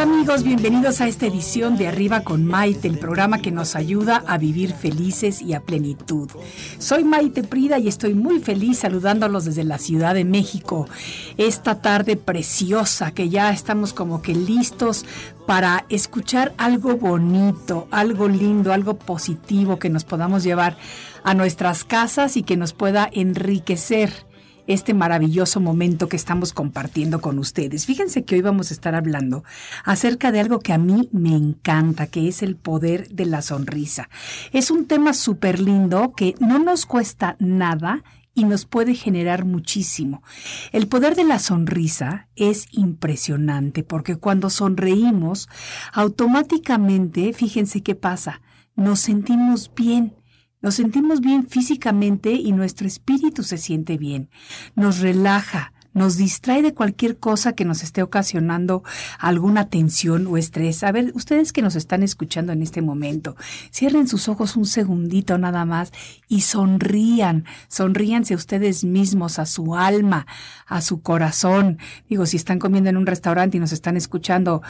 [0.00, 0.44] ¿Qué tal amigos?
[0.44, 4.72] Bienvenidos a esta edición de Arriba con Maite, el programa que nos ayuda a vivir
[4.72, 6.30] felices y a plenitud.
[6.78, 10.88] Soy Maite Prida y estoy muy feliz saludándolos desde la Ciudad de México.
[11.36, 15.04] Esta tarde preciosa que ya estamos como que listos
[15.46, 20.78] para escuchar algo bonito, algo lindo, algo positivo que nos podamos llevar
[21.24, 24.29] a nuestras casas y que nos pueda enriquecer
[24.72, 27.86] este maravilloso momento que estamos compartiendo con ustedes.
[27.86, 29.42] Fíjense que hoy vamos a estar hablando
[29.84, 34.08] acerca de algo que a mí me encanta, que es el poder de la sonrisa.
[34.52, 40.22] Es un tema súper lindo que no nos cuesta nada y nos puede generar muchísimo.
[40.70, 45.48] El poder de la sonrisa es impresionante porque cuando sonreímos,
[45.92, 48.40] automáticamente, fíjense qué pasa,
[48.76, 50.14] nos sentimos bien.
[50.62, 54.28] Nos sentimos bien físicamente y nuestro espíritu se siente bien.
[54.74, 58.82] Nos relaja, nos distrae de cualquier cosa que nos esté ocasionando
[59.18, 60.84] alguna tensión o estrés.
[60.84, 63.36] A ver, ustedes que nos están escuchando en este momento,
[63.72, 65.92] cierren sus ojos un segundito nada más
[66.28, 67.46] y sonrían.
[67.68, 70.26] Sonríanse ustedes mismos, a su alma,
[70.66, 71.78] a su corazón.
[72.08, 74.62] Digo, si están comiendo en un restaurante y nos están escuchando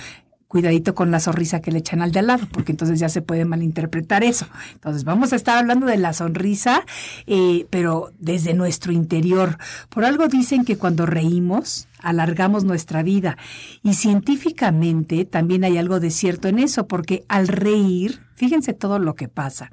[0.50, 3.22] cuidadito con la sonrisa que le echan al de al lado, porque entonces ya se
[3.22, 4.48] puede malinterpretar eso.
[4.72, 6.84] Entonces vamos a estar hablando de la sonrisa,
[7.28, 9.58] eh, pero desde nuestro interior.
[9.90, 13.38] Por algo dicen que cuando reímos, alargamos nuestra vida.
[13.84, 19.14] Y científicamente también hay algo de cierto en eso, porque al reír, fíjense todo lo
[19.14, 19.70] que pasa.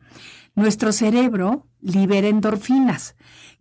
[0.54, 3.16] Nuestro cerebro libera endorfinas,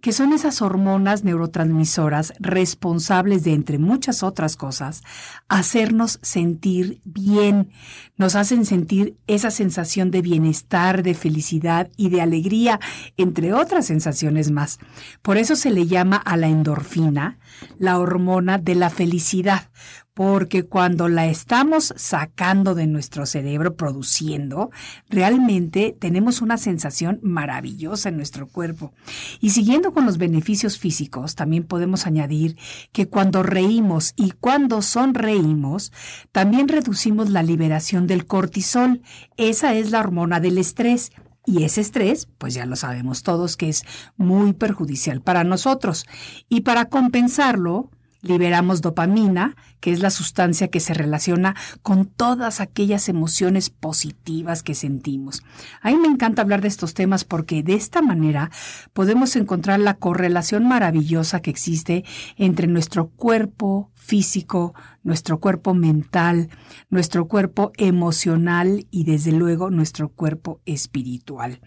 [0.06, 5.02] que son esas hormonas neurotransmisoras responsables de, entre muchas otras cosas,
[5.48, 7.72] hacernos sentir bien.
[8.16, 12.78] Nos hacen sentir esa sensación de bienestar, de felicidad y de alegría,
[13.16, 14.78] entre otras sensaciones más.
[15.22, 17.40] Por eso se le llama a la endorfina
[17.76, 19.70] la hormona de la felicidad,
[20.16, 24.70] porque cuando la estamos sacando de nuestro cerebro, produciendo,
[25.10, 28.94] realmente tenemos una sensación maravillosa en nuestro cuerpo.
[29.42, 32.56] Y siguiendo con los beneficios físicos, también podemos añadir
[32.92, 35.92] que cuando reímos y cuando sonreímos,
[36.32, 39.02] también reducimos la liberación del cortisol.
[39.36, 41.12] Esa es la hormona del estrés.
[41.44, 43.84] Y ese estrés, pues ya lo sabemos todos que es
[44.16, 46.06] muy perjudicial para nosotros.
[46.48, 47.90] Y para compensarlo,
[48.22, 54.74] liberamos dopamina, que es la sustancia que se relaciona con todas aquellas emociones positivas que
[54.74, 55.42] sentimos.
[55.80, 58.50] A mí me encanta hablar de estos temas porque de esta manera
[58.92, 62.04] podemos encontrar la correlación maravillosa que existe
[62.36, 66.48] entre nuestro cuerpo físico, nuestro cuerpo mental,
[66.90, 71.60] nuestro cuerpo emocional y desde luego nuestro cuerpo espiritual.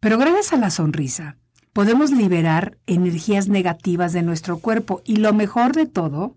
[0.00, 1.36] Pero gracias a la sonrisa,
[1.74, 6.36] podemos liberar energías negativas de nuestro cuerpo y lo mejor de todo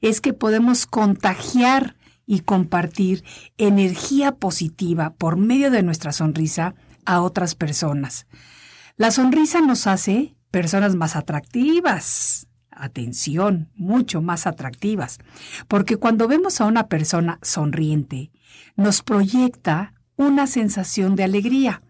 [0.00, 1.96] es que podemos contagiar
[2.26, 3.22] y compartir
[3.58, 6.74] energía positiva por medio de nuestra sonrisa
[7.04, 8.26] a otras personas.
[8.96, 12.46] La sonrisa nos hace personas más atractivas.
[12.70, 15.18] Atención, mucho más atractivas.
[15.68, 18.30] Porque cuando vemos a una persona sonriente,
[18.76, 21.82] nos proyecta una sensación de alegría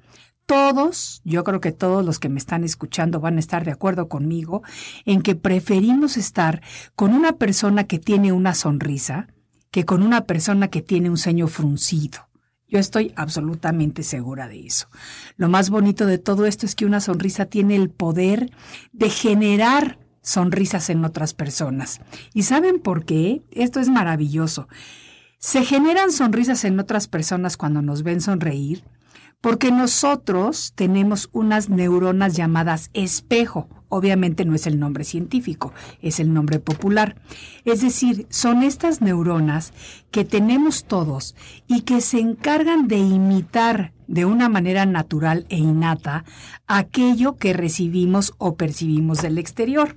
[0.51, 4.09] todos, yo creo que todos los que me están escuchando van a estar de acuerdo
[4.09, 4.65] conmigo
[5.05, 6.61] en que preferimos estar
[6.97, 9.29] con una persona que tiene una sonrisa
[9.71, 12.29] que con una persona que tiene un ceño fruncido.
[12.67, 14.89] Yo estoy absolutamente segura de eso.
[15.37, 18.51] Lo más bonito de todo esto es que una sonrisa tiene el poder
[18.91, 22.01] de generar sonrisas en otras personas.
[22.35, 23.45] ¿Y saben por qué?
[23.53, 24.67] Esto es maravilloso.
[25.39, 28.83] Se generan sonrisas en otras personas cuando nos ven sonreír
[29.41, 33.69] porque nosotros tenemos unas neuronas llamadas espejo.
[33.89, 37.17] Obviamente no es el nombre científico, es el nombre popular.
[37.65, 39.73] Es decir, son estas neuronas
[40.11, 41.35] que tenemos todos
[41.67, 46.25] y que se encargan de imitar de una manera natural e innata
[46.67, 49.97] aquello que recibimos o percibimos del exterior.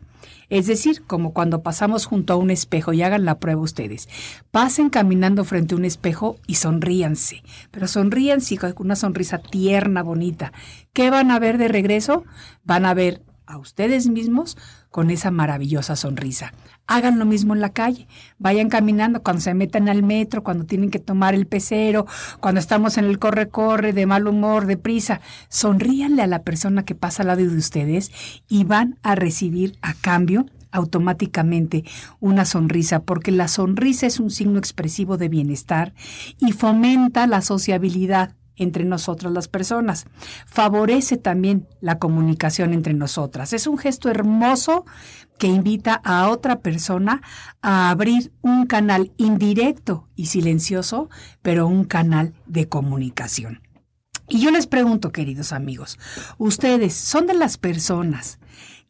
[0.49, 4.09] Es decir, como cuando pasamos junto a un espejo y hagan la prueba ustedes.
[4.51, 10.53] Pasen caminando frente a un espejo y sonríanse, pero sonríanse con una sonrisa tierna, bonita.
[10.93, 12.23] ¿Qué van a ver de regreso?
[12.63, 14.57] Van a ver a ustedes mismos
[14.89, 16.53] con esa maravillosa sonrisa.
[16.85, 18.07] Hagan lo mismo en la calle.
[18.39, 22.05] Vayan caminando cuando se metan al metro, cuando tienen que tomar el pecero,
[22.39, 25.21] cuando estamos en el corre-corre, de mal humor, de prisa.
[25.49, 28.11] Sonríanle a la persona que pasa al lado de ustedes
[28.49, 31.85] y van a recibir a cambio automáticamente
[32.19, 35.93] una sonrisa, porque la sonrisa es un signo expresivo de bienestar
[36.39, 40.05] y fomenta la sociabilidad entre nosotras las personas.
[40.45, 43.53] Favorece también la comunicación entre nosotras.
[43.53, 44.85] Es un gesto hermoso
[45.37, 47.21] que invita a otra persona
[47.61, 51.09] a abrir un canal indirecto y silencioso,
[51.41, 53.61] pero un canal de comunicación.
[54.29, 55.99] Y yo les pregunto, queridos amigos,
[56.37, 58.39] ¿ustedes son de las personas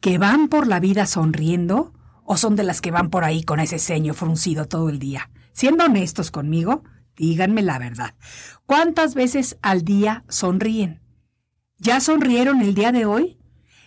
[0.00, 1.92] que van por la vida sonriendo
[2.24, 5.30] o son de las que van por ahí con ese ceño fruncido todo el día?
[5.52, 6.84] Siendo honestos conmigo,
[7.16, 8.14] díganme la verdad.
[8.66, 11.00] ¿Cuántas veces al día sonríen?
[11.78, 13.36] ¿Ya sonrieron el día de hoy?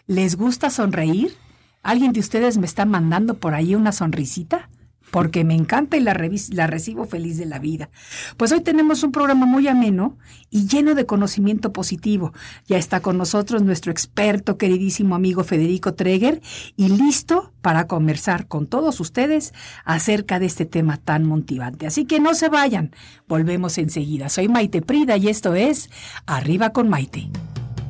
[0.06, 1.36] ¿Les gusta sonreír?
[1.84, 4.70] ¿Alguien de ustedes me está mandando por ahí una sonrisita?
[5.12, 7.89] Porque me encanta y la, recibo feliz de la vida.
[8.36, 10.18] Pues hoy tenemos un programa muy ameno
[10.50, 12.33] y lleno de conocimiento positivo.
[12.68, 16.42] Ya está con nosotros nuestro experto, queridísimo amigo Federico Treger,
[16.75, 19.54] y listo para conversar con todos ustedes
[19.86, 21.88] acerca de este tema tan motivante.
[21.88, 22.92] Así que no se vayan,
[23.27, 24.30] volvemos enseguida.
[24.30, 25.89] Soy Maite Prida y esto es
[26.25, 27.30] Arriba con Maite.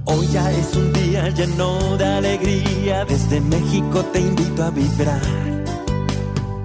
[0.06, 5.57] Hoy ya es un día lleno de alegría, desde México te invito a vibrar.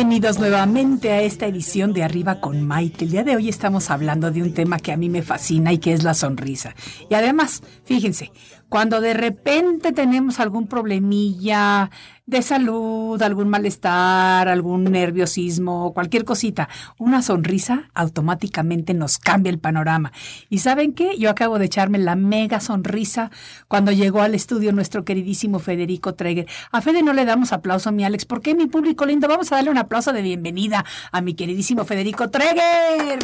[0.00, 3.04] Bienvenidos nuevamente a esta edición de Arriba con Maite.
[3.04, 5.78] El día de hoy estamos hablando de un tema que a mí me fascina y
[5.78, 6.74] que es la sonrisa.
[7.10, 8.32] Y además, fíjense,
[8.70, 11.90] cuando de repente tenemos algún problemilla
[12.24, 20.12] de salud, algún malestar, algún nerviosismo, cualquier cosita, una sonrisa automáticamente nos cambia el panorama.
[20.48, 21.18] ¿Y saben qué?
[21.18, 23.32] Yo acabo de echarme la mega sonrisa
[23.66, 26.46] cuando llegó al estudio nuestro queridísimo Federico Treger.
[26.70, 28.24] A Fede no le damos aplauso mi Alex.
[28.24, 29.26] ¿Por qué, mi público lindo?
[29.26, 33.18] Vamos a darle un aplauso de bienvenida a mi queridísimo Federico Treger.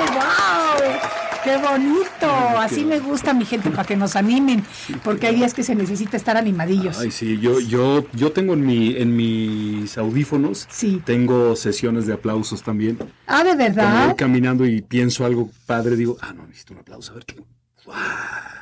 [0.00, 1.19] ¡Wow!
[1.44, 2.26] ¡Qué bonito!
[2.58, 4.62] Así me gusta mi gente para que nos animen,
[5.02, 6.98] porque hay días que se necesita estar animadillos.
[6.98, 11.00] Ay, sí, yo, yo, yo tengo en mi, en mis audífonos, Sí.
[11.04, 12.98] tengo sesiones de aplausos también.
[13.26, 14.16] Ah, ¿de Cuando voy verdad?
[14.16, 17.36] caminando y pienso algo padre, digo, ah, no, necesito un aplauso, a ver qué.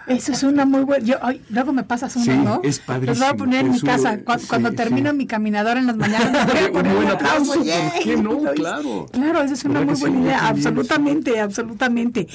[0.07, 1.05] Eso es una muy buena.
[1.05, 2.61] Yo, ay, luego me pasas uno, Sí, ¿no?
[2.65, 3.11] es padrísimo.
[3.11, 4.17] Los voy a poner en mi casa.
[4.25, 5.17] Cu- Cuando, sí, termino sí.
[5.19, 7.53] mi caminadora en las mañanas, voy a Un poner buen un aplauso.
[7.53, 7.91] aplauso, ¡yay!
[7.91, 8.39] ¿por qué no?
[8.55, 9.07] Claro.
[9.13, 10.49] Claro, esa es una ¿Verdad muy buena idea.
[10.49, 12.27] Absolutamente, absolutamente.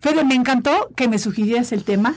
[0.00, 2.16] Fede, me encantó que me sugirieras el tema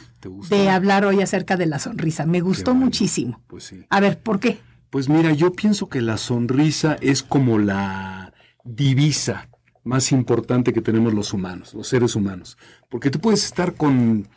[0.50, 2.26] de hablar hoy acerca de la sonrisa.
[2.26, 2.86] Me gustó bueno.
[2.88, 3.42] muchísimo.
[3.46, 3.86] Pues sí.
[3.92, 4.58] A ver, ¿por qué?
[4.90, 9.50] Pues mira, yo pienso que la sonrisa es como la divisa
[9.86, 12.58] más importante que tenemos los humanos, los seres humanos.
[12.90, 14.28] Porque tú puedes estar con,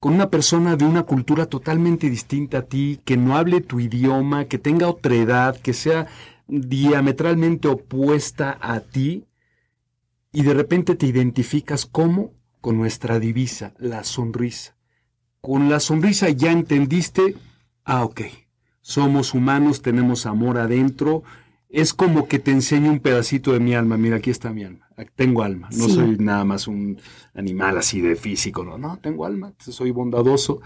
[0.00, 4.46] con una persona de una cultura totalmente distinta a ti, que no hable tu idioma,
[4.46, 6.06] que tenga otra edad, que sea
[6.48, 9.26] diametralmente opuesta a ti,
[10.32, 14.76] y de repente te identificas como con nuestra divisa, la sonrisa.
[15.40, 17.36] Con la sonrisa ya entendiste,
[17.84, 18.22] ah, ok,
[18.80, 21.22] somos humanos, tenemos amor adentro
[21.68, 23.96] es como que te enseño un pedacito de mi alma.
[23.96, 24.88] Mira, aquí está mi alma.
[25.14, 25.68] Tengo alma.
[25.76, 25.92] No Sí.
[25.94, 26.98] soy nada más un
[27.34, 28.64] animal así de físico.
[28.64, 29.52] No, no, tengo alma.
[29.58, 30.60] Soy bondadoso.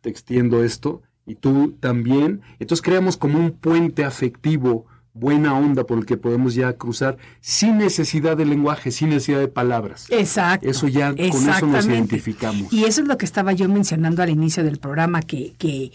[0.00, 1.02] Te extiendo esto.
[1.26, 2.42] Y tú también.
[2.58, 7.78] Entonces creamos como un puente afectivo, buena onda por el que podemos ya cruzar sin
[7.78, 10.06] necesidad de lenguaje, sin necesidad de palabras.
[10.10, 10.68] Exacto.
[10.68, 12.72] Eso ya, con eso nos identificamos.
[12.72, 15.92] Y eso es lo que estaba yo mencionando al inicio del programa, que, que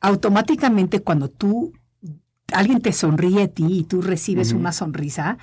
[0.00, 1.72] automáticamente cuando tú,
[2.54, 5.38] alguien te sonríe a ti y tú recibes una sonrisa,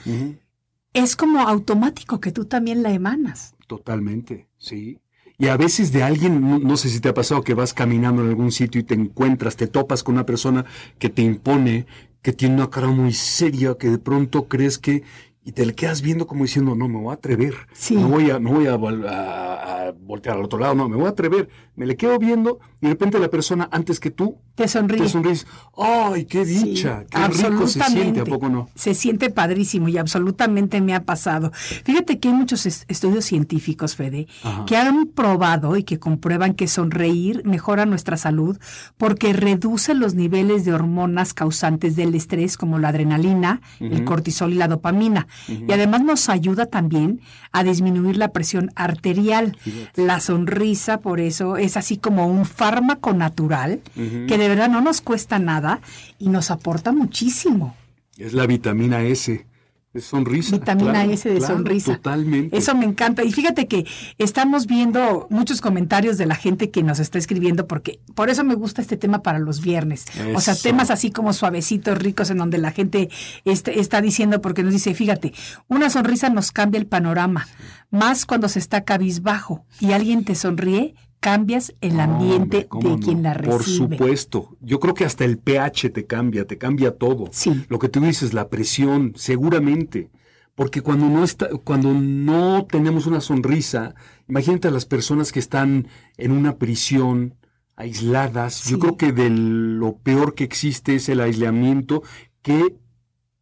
[0.93, 3.55] es como automático que tú también la emanas.
[3.67, 4.99] Totalmente, sí.
[5.37, 8.21] Y a veces de alguien, no, no sé si te ha pasado que vas caminando
[8.21, 10.65] en algún sitio y te encuentras, te topas con una persona
[10.99, 11.87] que te impone,
[12.21, 15.03] que tiene una cara muy seria, que de pronto crees que
[15.43, 17.95] y te le quedas viendo como diciendo, no me voy a atrever, Sí.
[17.95, 20.95] no voy a, no voy a, vol- a- a voltear al otro lado, no, me
[20.97, 21.49] voy a atrever.
[21.75, 25.01] Me le quedo viendo y de repente la persona antes que tú Te sonríe.
[25.01, 27.05] te sonríes, ¡ay, qué Sí, dicha!
[27.09, 28.19] ¡Qué rico se siente!
[28.19, 28.69] ¿A poco no?
[28.75, 31.51] Se siente padrísimo y absolutamente me ha pasado.
[31.53, 34.65] Fíjate que hay muchos es- estudios científicos, Fede, Ajá.
[34.65, 38.59] que han probado y que comprueban que sonreír mejora nuestra salud
[38.97, 44.55] porque reduce los niveles de hormonas causantes del estrés como la adrenalina, el cortisol y
[44.55, 45.27] la dopamina.
[45.47, 47.21] Y además nos ayuda también
[47.51, 49.57] a disminuir la presión arterial.
[49.59, 50.05] Fíjate.
[50.05, 55.01] La sonrisa, por eso, es así como un fármaco natural que de verdad no nos
[55.01, 55.81] cuesta nada
[56.19, 57.75] y nos aporta muchísimo.
[58.17, 59.45] Es la vitamina S.
[59.93, 60.55] Es sonrisa.
[60.57, 61.95] Vitamina claro, S de claro, sonrisa.
[61.95, 62.57] Totalmente.
[62.57, 63.23] Eso me encanta.
[63.25, 63.85] Y fíjate que
[64.17, 68.55] estamos viendo muchos comentarios de la gente que nos está escribiendo, porque por eso me
[68.55, 70.05] gusta este tema para los viernes.
[70.33, 73.09] O sea, temas así como suavecitos, ricos, en donde la gente
[73.43, 75.33] este- está diciendo, porque nos dice, fíjate,
[75.67, 77.47] una sonrisa nos cambia el panorama,
[77.89, 83.03] más cuando se está cabizbajo y alguien te sonríe, cambias el ambiente Hombre, ¿cómo de
[83.03, 83.29] quien no?
[83.29, 83.55] la recibe.
[83.55, 84.57] Por supuesto.
[84.59, 87.29] Yo creo que hasta el pH te cambia, te cambia todo.
[87.31, 87.63] Sí.
[87.69, 90.09] Lo que tú dices, la presión, seguramente.
[90.55, 93.95] Porque cuando no está, cuando no tenemos una sonrisa,
[94.27, 95.87] imagínate a las personas que están
[96.17, 97.35] en una prisión,
[97.75, 98.55] aisladas.
[98.55, 98.71] Sí.
[98.71, 102.03] Yo creo que de lo peor que existe es el aislamiento
[102.41, 102.75] que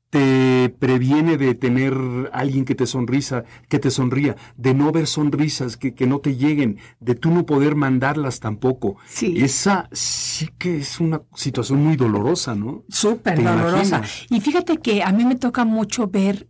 [0.09, 1.93] te previene de tener
[2.33, 6.35] alguien que te sonrisa, que te sonría, de no ver sonrisas, que, que no te
[6.35, 8.97] lleguen, de tú no poder mandarlas tampoco.
[9.07, 9.35] Sí.
[9.37, 12.83] Esa sí que es una situación muy dolorosa, ¿no?
[12.89, 13.97] Súper ¿Te dolorosa.
[13.97, 14.25] imaginas?
[14.29, 16.47] Y fíjate que a mí me toca mucho ver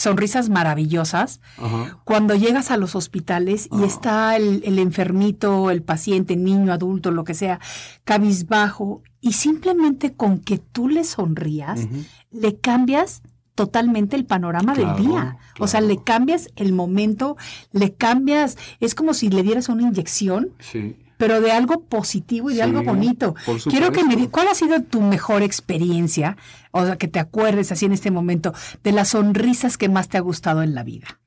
[0.00, 2.00] sonrisas maravillosas Ajá.
[2.04, 7.24] cuando llegas a los hospitales y está el, el enfermito, el paciente, niño, adulto, lo
[7.24, 7.60] que sea,
[8.04, 11.86] cabizbajo, y simplemente con que tú le sonrías,
[12.30, 13.22] le cambias
[13.54, 15.36] totalmente el panorama Claro, del día.
[15.58, 17.36] O sea, le cambias el momento,
[17.72, 20.96] le cambias, es como si le dieras una inyección, Sí.
[21.20, 23.34] Pero de algo positivo y de Sí, algo bonito.
[23.44, 26.38] por Quiero que me digas, ¿cuál ha sido tu mejor experiencia?
[26.72, 30.16] O sea, que te acuerdes así en este momento de las sonrisas que más te
[30.16, 31.20] ha gustado en la vida.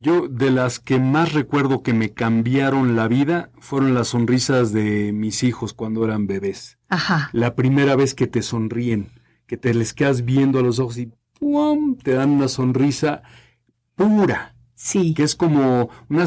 [0.00, 5.12] Yo de las que más recuerdo que me cambiaron la vida fueron las sonrisas de
[5.12, 6.78] mis hijos cuando eran bebés.
[6.88, 7.30] Ajá.
[7.32, 9.08] La primera vez que te sonríen,
[9.46, 11.96] que te les quedas viendo a los ojos y ¡pum!
[11.96, 13.22] te dan una sonrisa
[13.94, 15.12] pura, Sí.
[15.12, 16.24] que es como una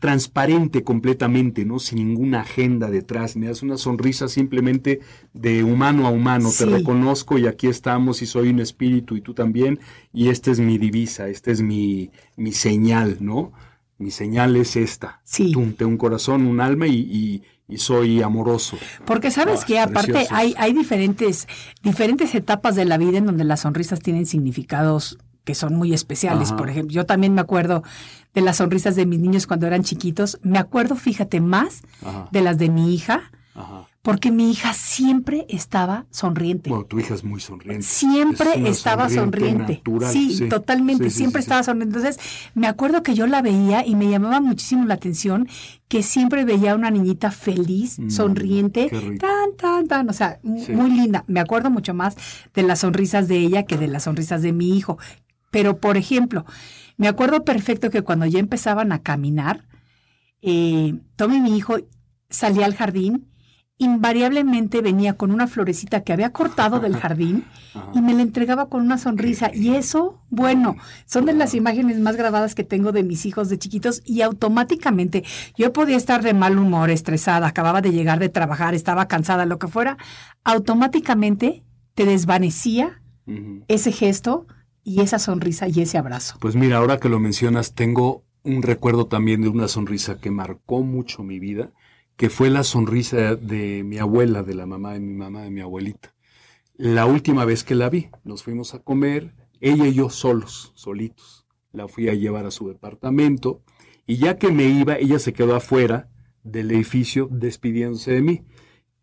[0.00, 1.78] transparente completamente, ¿no?
[1.78, 3.36] Sin ninguna agenda detrás.
[3.36, 5.00] Me das una sonrisa simplemente
[5.32, 6.50] de humano a humano.
[6.50, 6.64] Sí.
[6.64, 9.78] Te reconozco y aquí estamos y soy un espíritu y tú también.
[10.12, 13.52] Y esta es mi divisa, esta es mi, mi señal, ¿no?
[13.98, 15.20] Mi señal es esta.
[15.24, 15.52] Sí.
[15.54, 18.76] Un corazón, un alma y, y- y soy amoroso.
[19.06, 20.38] Porque sabes Ah, que aparte preciosos.
[20.38, 21.48] hay, hay diferentes,
[21.82, 26.48] diferentes etapas de la vida en donde las sonrisas tienen significados que son muy especiales.
[26.48, 26.56] Ajá.
[26.58, 27.82] Por ejemplo, yo también me acuerdo
[28.34, 30.38] de las sonrisas de mis niños cuando eran chiquitos.
[30.42, 33.86] Me acuerdo, fíjate, más Ajá, de las de mi hija, ajá.
[34.02, 36.68] porque mi hija siempre estaba sonriente.
[36.70, 37.82] Bueno, tu hija es muy sonriente.
[37.86, 39.82] Siempre Es estaba sonriente.
[40.12, 41.04] sí, totalmente.
[41.04, 41.96] Sí, sí, siempre estaba sonriente.
[41.98, 42.22] Entonces,
[42.54, 45.48] me acuerdo que yo la veía y me llamaba muchísimo la atención
[45.88, 50.10] que siempre veía a una niñita feliz, Mm, sonriente, tan, tan, tan.
[50.10, 51.24] O sea, muy linda.
[51.28, 52.16] Me acuerdo mucho más
[52.54, 54.98] de las sonrisas de ella que de las sonrisas de mi hijo.
[55.50, 56.44] Pero, por ejemplo,
[56.96, 59.64] me acuerdo perfecto que cuando ya empezaban a caminar,
[60.42, 61.76] eh, Tommy, mi hijo,
[62.28, 63.28] salía al jardín,
[63.78, 67.44] invariablemente venía con una florecita que había cortado del jardín
[67.94, 69.50] y me la entregaba con una sonrisa.
[69.52, 73.58] Y eso, bueno, son de las imágenes más grabadas que tengo de mis hijos de
[73.58, 75.24] chiquitos y automáticamente
[75.56, 79.58] yo podía estar de mal humor, estresada, acababa de llegar de trabajar, estaba cansada, lo
[79.58, 79.98] que fuera,
[80.44, 81.62] automáticamente
[81.94, 83.02] te desvanecía
[83.66, 84.46] ese gesto
[84.86, 86.36] y esa sonrisa y ese abrazo.
[86.40, 90.84] Pues mira, ahora que lo mencionas, tengo un recuerdo también de una sonrisa que marcó
[90.84, 91.72] mucho mi vida,
[92.14, 95.60] que fue la sonrisa de mi abuela, de la mamá de mi mamá, de mi
[95.60, 96.14] abuelita.
[96.76, 98.10] la última vez que la vi.
[98.22, 101.46] Nos fuimos a comer, ella y yo solos, solitos.
[101.72, 103.62] La fui a llevar a su departamento
[104.06, 106.10] y ya que me iba, ella se quedó afuera
[106.44, 108.44] del edificio despidiéndose de mí.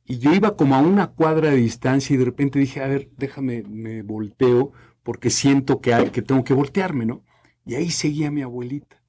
[0.05, 3.09] Y yo iba como a una cuadra de distancia y de repente dije, a ver,
[3.17, 4.71] déjame, me volteo
[5.03, 7.23] porque siento que, hay, que tengo que voltearme, ¿no?
[7.65, 9.01] Y ahí seguía mi abuelita.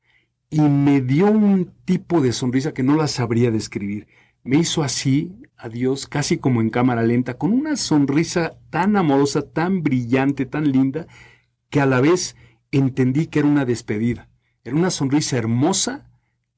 [0.50, 4.06] Y me dio un tipo de sonrisa que no la sabría describir.
[4.42, 9.82] Me hizo así, adiós, casi como en cámara lenta, con una sonrisa tan amorosa, tan
[9.82, 11.06] brillante, tan linda,
[11.70, 12.36] que a la vez
[12.70, 14.28] entendí que era una despedida.
[14.64, 16.10] Era una sonrisa hermosa,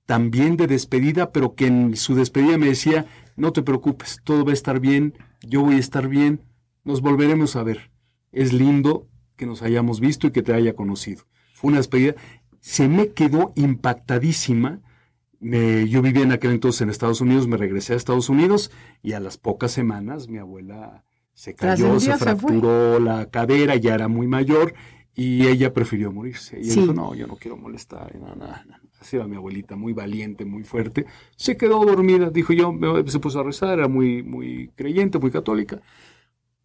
[0.04, 4.52] también de despedida, pero que en su despedida me decía, no te preocupes, todo va
[4.52, 6.40] a estar bien, yo voy a estar bien,
[6.84, 7.90] nos volveremos a ver.
[8.32, 11.24] Es lindo que nos hayamos visto y que te haya conocido.
[11.54, 12.14] Fue una despedida.
[12.60, 14.80] Se me quedó impactadísima.
[15.40, 18.70] yo vivía en aquel entonces en Estados Unidos, me regresé a Estados Unidos
[19.02, 24.08] y a las pocas semanas mi abuela se cayó, se fracturó la cadera, ya era
[24.08, 24.74] muy mayor
[25.14, 26.56] y ella prefirió morirse.
[26.56, 28.12] Dijo, no, yo no quiero molestar.
[29.00, 31.06] Así era mi abuelita, muy valiente, muy fuerte.
[31.36, 32.74] Se quedó dormida, dijo yo,
[33.06, 35.80] se puso a rezar, era muy, muy creyente, muy católica.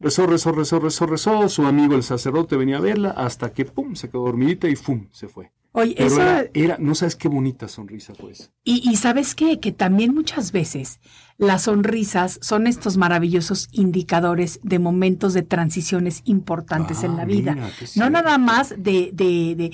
[0.01, 1.49] Rezó, rezó, rezó, rezó, rezó.
[1.49, 5.07] Su amigo el sacerdote venía a verla hasta que, pum, se quedó dormidita y, pum,
[5.11, 5.51] se fue.
[5.73, 6.45] Oye, esa...
[6.53, 8.49] era, no sabes qué bonita sonrisa fue esa.
[8.63, 10.99] Y, y sabes qué, que también muchas veces
[11.37, 17.55] las sonrisas son estos maravillosos indicadores de momentos de transiciones importantes en la ah, vida.
[17.95, 19.71] no nada más de, de, de,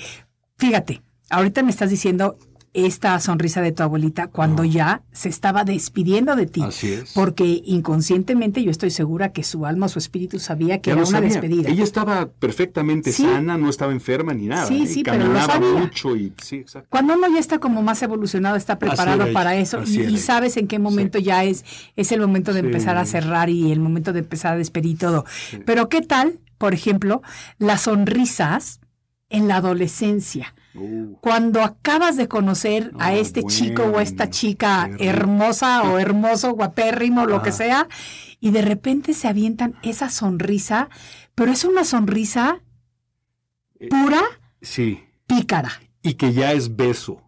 [0.56, 2.38] fíjate, ahorita me estás diciendo,
[2.74, 6.62] esta sonrisa de tu abuelita cuando ya se estaba despidiendo de ti.
[6.62, 7.12] Así es.
[7.12, 11.68] Porque inconscientemente yo estoy segura que su alma, su espíritu sabía que era una despedida.
[11.70, 14.66] Ella estaba perfectamente sana, no estaba enferma ni nada.
[14.66, 14.86] Sí, ¿eh?
[14.86, 16.88] sí, Caminaba pero lo mucho y sí, exacto.
[16.90, 20.78] Cuando uno ya está como más evolucionado, está preparado para eso y, sabes en qué
[20.78, 21.64] momento ya es,
[21.96, 25.24] es el momento de empezar a cerrar y el momento de empezar a despedir todo.
[25.64, 27.22] Pero ¿qué tal, por ejemplo,
[27.58, 28.80] las sonrisas
[29.30, 30.54] en la adolescencia?
[30.74, 31.16] Uh.
[31.20, 37.26] Cuando acabas de conocer a este chico o a esta chica hermosa o hermoso, guapérrimo,
[37.26, 37.88] lo que sea,
[38.40, 40.88] y de repente se avientan esa sonrisa,
[41.34, 42.60] pero es una sonrisa
[43.80, 44.22] eh, pura,
[44.60, 45.02] sí.
[45.26, 45.72] pícara.
[46.02, 47.22] Y que ya es beso.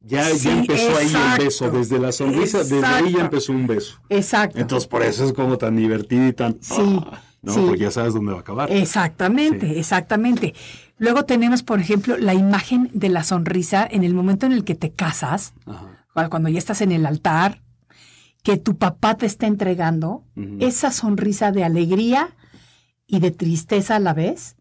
[0.00, 4.00] Ya, empezó ahí el beso, desde la sonrisa, desde ahí ya empezó un beso.
[4.08, 4.56] Exacto.
[4.58, 6.58] Entonces por eso es como tan divertido y tan...
[6.60, 6.74] Sí.
[6.78, 8.72] Ah, no, porque ya sabes dónde va a acabar.
[8.72, 10.54] Exactamente, exactamente.
[10.98, 14.74] Luego tenemos, por ejemplo, la imagen de la sonrisa en el momento en el que
[14.74, 15.54] te casas,
[16.30, 17.60] cuando ya estás en el altar,
[18.42, 20.24] que tu papá te está entregando,
[20.60, 22.30] esa sonrisa de alegría
[23.06, 24.56] y de tristeza a la vez,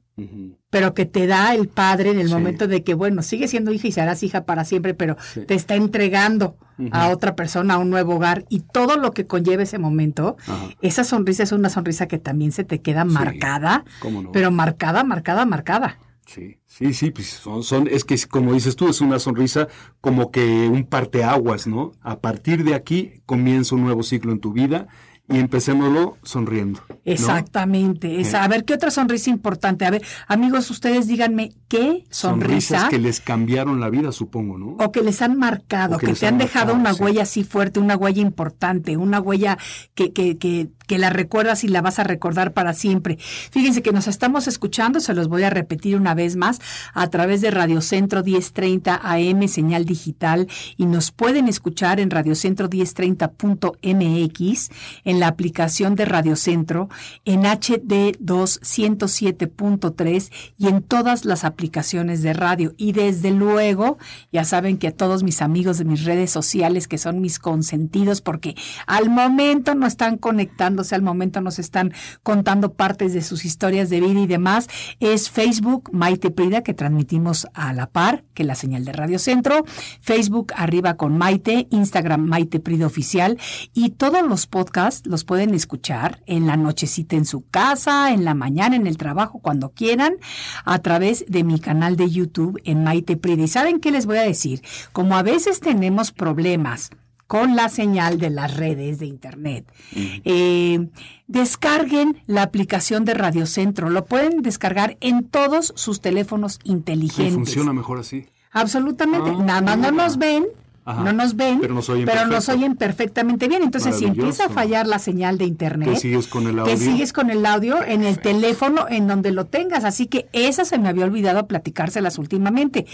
[0.69, 3.87] pero que te da el padre en el momento de que, bueno, sigue siendo hija
[3.87, 5.15] y serás hija para siempre, pero
[5.47, 6.57] te está entregando
[6.91, 10.35] a otra persona, a un nuevo hogar y todo lo que conlleva ese momento,
[10.81, 13.85] esa sonrisa es una sonrisa que también se te queda marcada,
[14.33, 15.97] pero marcada, marcada, marcada.
[16.25, 19.67] Sí, sí, sí, pues son, son, es que como dices tú, es una sonrisa
[20.01, 21.91] como que un parteaguas, ¿no?
[22.01, 24.88] A partir de aquí comienza un nuevo ciclo en tu vida
[25.27, 26.81] y empecémoslo sonriendo.
[27.03, 28.21] Exactamente.
[28.21, 29.85] Esa, a ver, ¿qué otra sonrisa importante?
[29.85, 32.79] A ver, amigos, ustedes díganme, ¿qué sonrisa?
[32.79, 34.77] Sonrisas que les cambiaron la vida, supongo, ¿no?
[34.79, 38.21] O que les han marcado, que, te han, dejado una huella así fuerte, una huella
[38.21, 39.57] importante, una huella
[39.95, 43.17] que, que, que, que la recuerdas y la vas a recordar para siempre.
[43.19, 46.59] Fíjense que nos estamos escuchando, se los voy a repetir una vez más,
[46.93, 52.69] a través de Radio Centro 1030 AM, señal digital, y nos pueden escuchar en radiocentro
[52.69, 54.69] 1030.mx,
[55.15, 56.89] en la aplicación de Radio Centro,
[57.23, 62.73] en HD 207.3 y en todas las aplicaciones de radio.
[62.78, 63.97] Y desde luego,
[64.32, 68.19] ya saben que a todos mis amigos de mis redes sociales, que son mis consentidos,
[68.21, 68.56] porque
[68.88, 74.01] al momento no están conectando al momento nos están contando partes de sus historias de
[74.01, 74.67] vida y demás,
[74.99, 79.63] es Facebook Maite Prida, que transmitimos a la par que la señal de Radio Centro,
[80.01, 83.38] Facebook Arriba con Maite, Instagram Maite Prida Oficial
[83.73, 88.33] y todos los podcasts los pueden escuchar en la nochecita en su casa, en la
[88.33, 90.15] mañana, en el trabajo, cuando quieran,
[90.63, 93.43] a través de mi canal de YouTube en Maite Prida.
[93.43, 94.61] ¿Y saben qué les voy a decir?
[94.91, 96.91] Como a veces tenemos problemas,
[97.27, 99.65] con la señal de las redes de Internet.
[99.95, 100.89] Eh,
[101.27, 103.89] descarguen la aplicación de Radio Centro.
[103.89, 107.33] Lo pueden descargar en todos sus teléfonos inteligentes.
[107.33, 108.27] funciona mejor así.
[108.51, 109.31] Absolutamente.
[109.31, 110.45] Ah, Nada más no nos ven.
[110.85, 113.63] No nos ven, pero nos, oyen, perfectamente bien.
[113.63, 117.11] Entonces, si empieza a fallar la señal de internet, que sigues con el audio, sigues
[117.11, 119.83] con el audio en el teléfono en donde lo tengas.
[119.83, 122.85] Así que esa se me había olvidado platicárselas últimamente.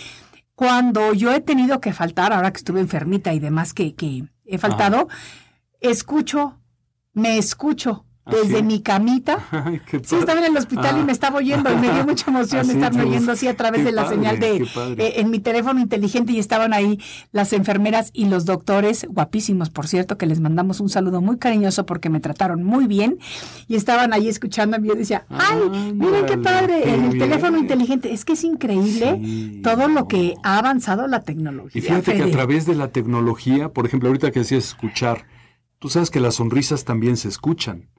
[0.56, 4.58] Cuando yo he tenido que faltar, ahora que estuve enfermita y demás que, que he
[4.58, 5.10] faltado,
[5.82, 6.60] escucho,
[7.14, 8.64] me escucho desde sí?
[8.64, 9.40] mi camita.
[9.52, 11.04] Ay, Sí, estaba en el hospital y Ah.
[11.06, 13.84] me estaba oyendo y me dio mucha emoción Ah, sí, estarme oyendo así a través
[13.84, 14.58] de la padre, señal de
[14.98, 17.00] eh, en mi teléfono inteligente y estaban ahí
[17.32, 21.86] las enfermeras y los doctores, guapísimos por cierto, que les mandamos un saludo muy cariñoso
[21.86, 23.18] porque me trataron muy bien
[23.68, 27.58] y estaban ahí escuchándome y yo decía, ay, miren qué padre, qué en el teléfono
[27.58, 31.80] inteligente, es que es increíble Sí, todo lo que ha avanzado la tecnología.
[31.80, 35.26] Y fíjate que a través de la tecnología, por ejemplo, ahorita que decías escuchar,
[35.80, 37.90] tú sabes que las sonrisas también se escuchan.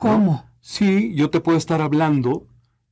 [0.00, 0.44] ¿Cómo?
[0.60, 2.46] Sí, yo te puedo estar hablando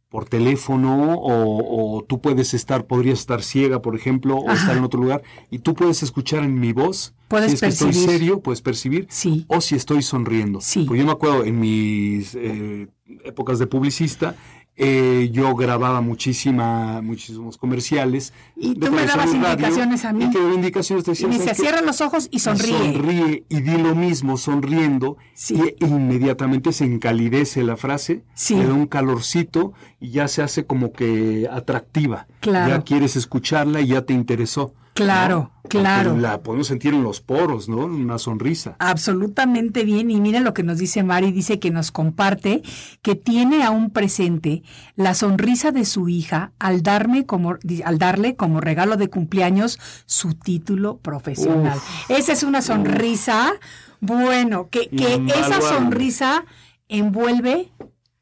[0.08, 4.58] por teléfono o, o tú puedes estar, podrías estar ciega, por ejemplo, o Ajá.
[4.60, 7.14] estar en otro lugar y tú puedes escuchar en mi voz.
[7.28, 8.10] Puedes si es que estoy percibir.
[8.10, 9.06] serio, puedes percibir.
[9.10, 9.44] Sí.
[9.48, 10.62] O si estoy sonriendo.
[10.62, 10.84] Sí.
[10.88, 12.88] Pues yo me acuerdo en mis eh,
[13.24, 14.34] épocas de publicista,
[14.80, 18.32] eh, yo grababa muchísima, muchísimos comerciales.
[18.56, 20.24] Y tú me dabas radio, indicaciones a mí.
[20.24, 22.78] Y te daba indicaciones, te Y me "¿Sabes decía, cierra los ojos y sonríe.
[22.92, 25.60] Sonríe y di lo mismo sonriendo Sí.
[25.80, 28.54] y inmediatamente se encalidece la frase, Sí.
[28.54, 32.28] le da un calorcito y ya se hace como que atractiva.
[32.40, 32.76] Claro.
[32.76, 34.74] Ya quieres escucharla y ya te interesó.
[35.04, 35.68] Claro, ¿no?
[35.68, 36.16] claro.
[36.16, 37.78] La podemos sentir en los poros, ¿no?
[37.84, 38.76] Una sonrisa.
[38.78, 40.10] Absolutamente bien.
[40.10, 42.62] Y mira lo que nos dice Mari, dice que nos comparte
[43.02, 44.62] que tiene aún presente
[44.96, 50.34] la sonrisa de su hija al darme como al darle como regalo de cumpleaños su
[50.34, 51.78] título profesional.
[52.08, 53.52] Esa es una sonrisa,
[54.00, 56.44] bueno, que, que esa sonrisa
[56.88, 57.72] envuelve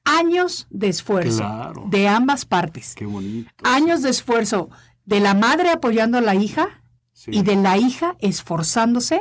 [0.05, 1.85] años de esfuerzo Claro.
[1.91, 2.95] de ambas partes.
[2.95, 3.51] Qué bonito.
[3.65, 4.71] Años de esfuerzo
[5.07, 9.21] de la madre apoyando a la hija Sí, y de la hija esforzándose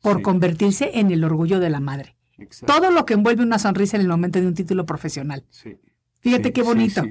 [0.00, 0.22] por Sí.
[0.22, 2.16] convertirse en el orgullo de la madre.
[2.38, 5.44] exacto, Todo lo que envuelve una sonrisa en el momento de un título profesional.
[5.50, 5.76] sí.
[6.20, 7.02] Fíjate qué bonito.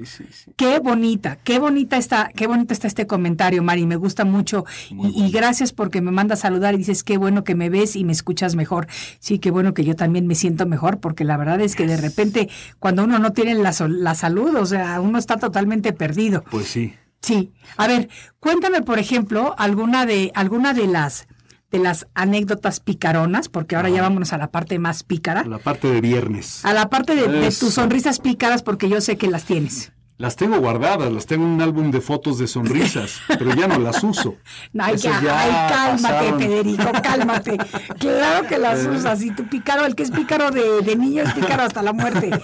[0.56, 3.86] Qué bonita, qué bonita está, qué bonito está este comentario, Mari.
[3.86, 4.64] Me gusta mucho.
[4.90, 8.02] Y, gracias porque me mandas a saludar y dices qué bueno que me ves y
[8.02, 8.88] me escuchas mejor.
[9.20, 11.96] Sí, qué bueno que yo también me siento mejor, porque la verdad es que de
[11.96, 12.48] repente,
[12.80, 16.42] cuando uno no tiene la, la salud, o sea, uno está totalmente perdido.
[16.50, 16.94] Pues sí.
[17.24, 17.52] Sí.
[17.76, 18.08] A ver,
[18.38, 21.26] cuéntame, por ejemplo, alguna de, alguna de las
[21.70, 25.88] de las anécdotas picaronas, porque ahora ya vámonos a la parte más pícara, La parte
[25.90, 26.64] de viernes.
[26.64, 29.90] a la parte de, tus sonrisas pícaras, porque yo sé que las tienes.
[30.16, 33.80] Las tengo guardadas, las tengo en un álbum de fotos de sonrisas, pero ya no
[33.80, 34.36] las uso.
[34.72, 36.40] No, ay, Esas ya, ya ay, cálmate, pasaron.
[36.40, 37.56] Federico, cálmate.
[37.98, 39.22] Claro que las usas.
[39.22, 42.30] Y tu pícaro, el que es pícaro de, de niño es pícaro hasta la muerte.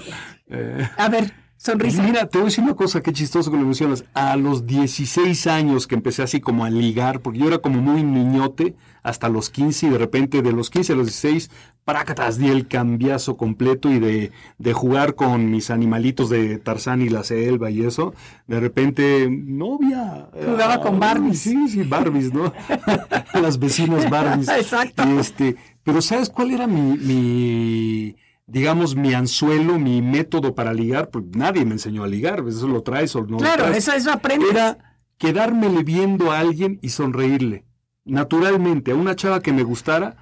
[0.52, 2.02] Eh, A ver, sonrisa.
[2.02, 4.04] Mira, te voy a decir una cosa, qué chistoso que lo mencionas.
[4.14, 8.02] A los 16 años que empecé así como a ligar, porque yo era como muy
[8.02, 11.50] niñote, hasta los 15 y de repente de los 15 a los 16,
[11.84, 17.08] prácatas, di el cambiazo completo y de, de jugar con mis animalitos de Tarzán y
[17.08, 18.14] la selva y eso,
[18.46, 20.28] de repente, novia.
[20.32, 21.40] Jugaba con Ay, Barbies.
[21.40, 22.52] Sí, sí, Barbies, ¿no?
[23.40, 24.48] Las vecinas Barbies.
[24.48, 25.02] Exacto.
[25.18, 28.16] Este, pero ¿sabes cuál era mi, mi,
[28.50, 31.10] digamos, mi anzuelo, mi método para ligar?
[31.10, 33.78] Pues nadie me enseñó a ligar, pues eso lo traes o no lo Claro, traes.
[33.78, 34.50] eso, eso aprendes.
[34.50, 37.64] Era quedármele viendo a alguien y sonreírle.
[38.04, 40.16] Naturalmente, a una chava que me gustara,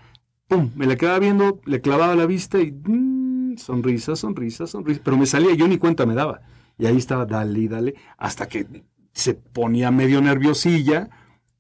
[0.47, 5.01] pum, me la quedaba viendo, le clavaba la vista y mm, sonrisa, sonrisa, sonrisa.
[5.03, 6.43] Pero me salía, yo ni cuenta me daba.
[6.77, 8.67] Y ahí estaba, dale, dale, hasta que
[9.13, 11.09] se ponía medio nerviosilla.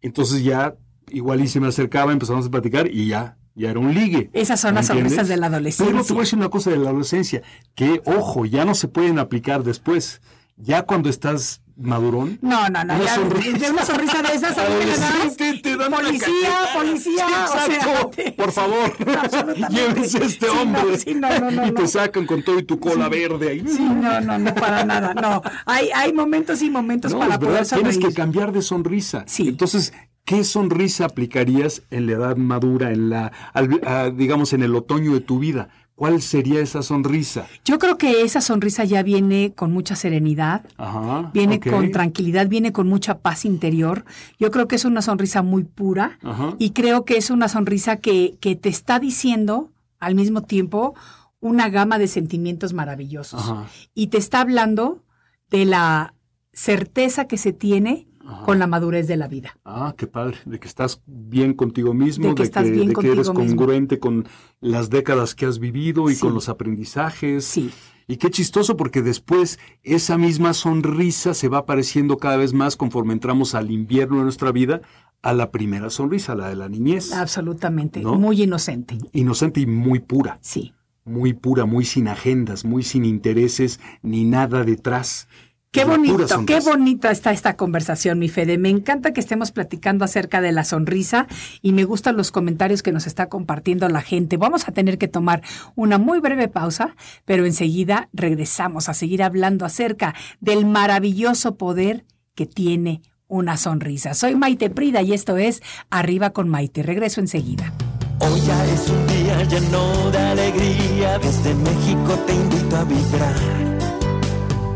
[0.02, 0.76] Entonces ya,
[1.08, 4.30] igual y se me acercaba, empezamos a platicar y ya, ya era un ligue.
[4.32, 6.14] Esas son ¿Me las sonrisas de la Pero te adolescencia.
[6.14, 7.42] voy a decir una cosa de la adolescencia,
[7.74, 10.20] que ojo, ya no se pueden aplicar después.
[10.60, 12.94] Ya cuando estás madurón, No, no, no.
[12.96, 13.58] Una ya, sonrisa.
[13.58, 14.58] de una sonrisa de esas.
[14.58, 16.26] Adolescente, te dan Policía,
[16.74, 17.24] policía.
[17.28, 18.10] Sí, o sea, exacto.
[18.16, 18.92] te- Por favor,
[19.70, 20.98] llévense a este Sí, no, hombre.
[20.98, 21.86] sí, no, no, no, y te no.
[21.88, 23.64] sacan con todo y tu cola verde ahí.
[23.68, 25.42] Sí, no, no, no, para nada, no.
[25.66, 28.14] Hay, hay momentos y momentos No, para poder verdad, tienes sonreír.
[28.14, 29.22] que cambiar de sonrisa.
[29.28, 29.46] Sí.
[29.48, 29.92] Entonces,
[30.28, 35.20] ¿qué sonrisa aplicarías en la edad madura, en la, al- digamos, en el otoño de
[35.20, 35.70] tu vida?
[35.94, 37.46] ¿Cuál sería esa sonrisa?
[37.64, 41.30] Yo creo que esa sonrisa ya viene con mucha serenidad, Ajá.
[41.32, 44.04] viene con tranquilidad, viene con mucha paz interior.
[44.38, 46.54] Yo creo que es una sonrisa muy pura Ajá.
[46.58, 50.94] y creo que es una sonrisa que, que te está diciendo al mismo tiempo
[51.40, 53.40] una gama de sentimientos maravillosos.
[53.40, 53.64] Ajá.
[53.94, 55.02] Y te está hablando
[55.50, 56.14] de la
[56.52, 58.44] certeza que se tiene Ajá.
[58.44, 59.56] con la madurez de la vida.
[59.64, 63.06] Ah, qué padre, de que estás bien contigo mismo, De que estás bien de que
[63.06, 63.34] eres mismo.
[63.34, 64.26] congruente con
[64.60, 66.20] las décadas que has vivido y Sí.
[66.20, 67.44] con los aprendizajes.
[67.46, 67.70] Sí.
[68.06, 73.12] Y qué chistoso porque después esa misma sonrisa se va apareciendo cada vez más conforme
[73.14, 74.82] entramos al invierno de nuestra vida,
[75.22, 77.12] a la primera sonrisa, la de la niñez.
[77.12, 78.14] Absolutamente, ¿No?
[78.14, 78.98] muy inocente.
[79.12, 80.74] Inocente y muy pura, Sí.
[81.04, 85.28] muy pura, muy sin agendas, muy sin intereses ni nada detrás.
[85.70, 88.56] Qué bonito, qué bonita está esta conversación, mi Fede.
[88.56, 91.26] Me encanta que estemos platicando acerca de la sonrisa
[91.60, 94.38] y me gustan los comentarios que nos está compartiendo la gente.
[94.38, 95.42] Vamos a tener que tomar
[95.74, 102.46] una muy breve pausa, pero enseguida regresamos a seguir hablando acerca del maravilloso poder que
[102.46, 104.14] tiene una sonrisa.
[104.14, 106.82] Soy Maite Prida y esto es Arriba con Maite.
[106.82, 107.74] Regreso enseguida.
[108.20, 113.36] Hoy ya es un día lleno de alegría, desde México te invito a vibrar.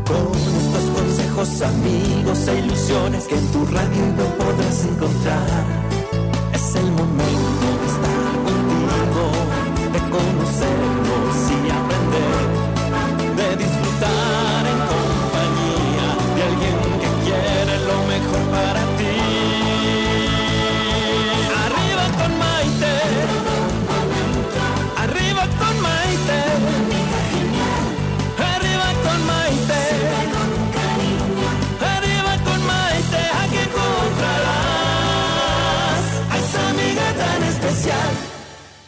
[0.05, 0.52] Con
[1.43, 5.92] amigos e ilusiones que en tu radio no podrás encontrar.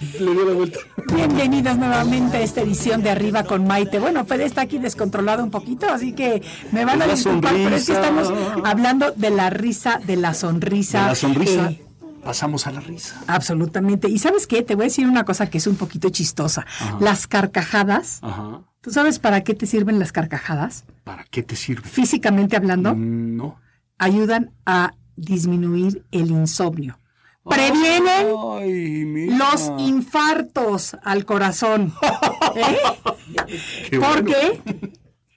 [0.02, 0.80] Le dio la vuelta.
[1.14, 4.00] Bienvenidos nuevamente a esta edición de Arriba con Maite.
[4.00, 7.86] Bueno, Fede está aquí descontrolado un poquito, así que me van a disculpar, pero es
[7.86, 8.32] que estamos
[8.66, 11.04] hablando de la risa, de la sonrisa.
[11.04, 11.72] De la sonrisa.
[11.72, 11.82] Eh,
[12.24, 13.22] Pasamos a la risa.
[13.28, 14.10] absolutamente.
[14.10, 16.66] Y sabes qué, te voy a decir una cosa que es un poquito chistosa.
[17.00, 18.20] Las carcajadas.
[18.22, 18.62] Ajá.
[18.82, 20.86] ¿Tú sabes para qué te sirven las carcajadas?
[21.04, 21.88] ¿Para qué te sirve?
[21.88, 23.60] Físicamente hablando, Mm, No.
[23.98, 27.00] ayudan a disminuir el insomnio.
[27.48, 28.28] Previenen
[28.60, 31.94] Ay, los infartos al corazón.
[32.56, 32.78] ¿Eh?
[33.92, 34.08] Bueno.
[34.08, 34.62] Porque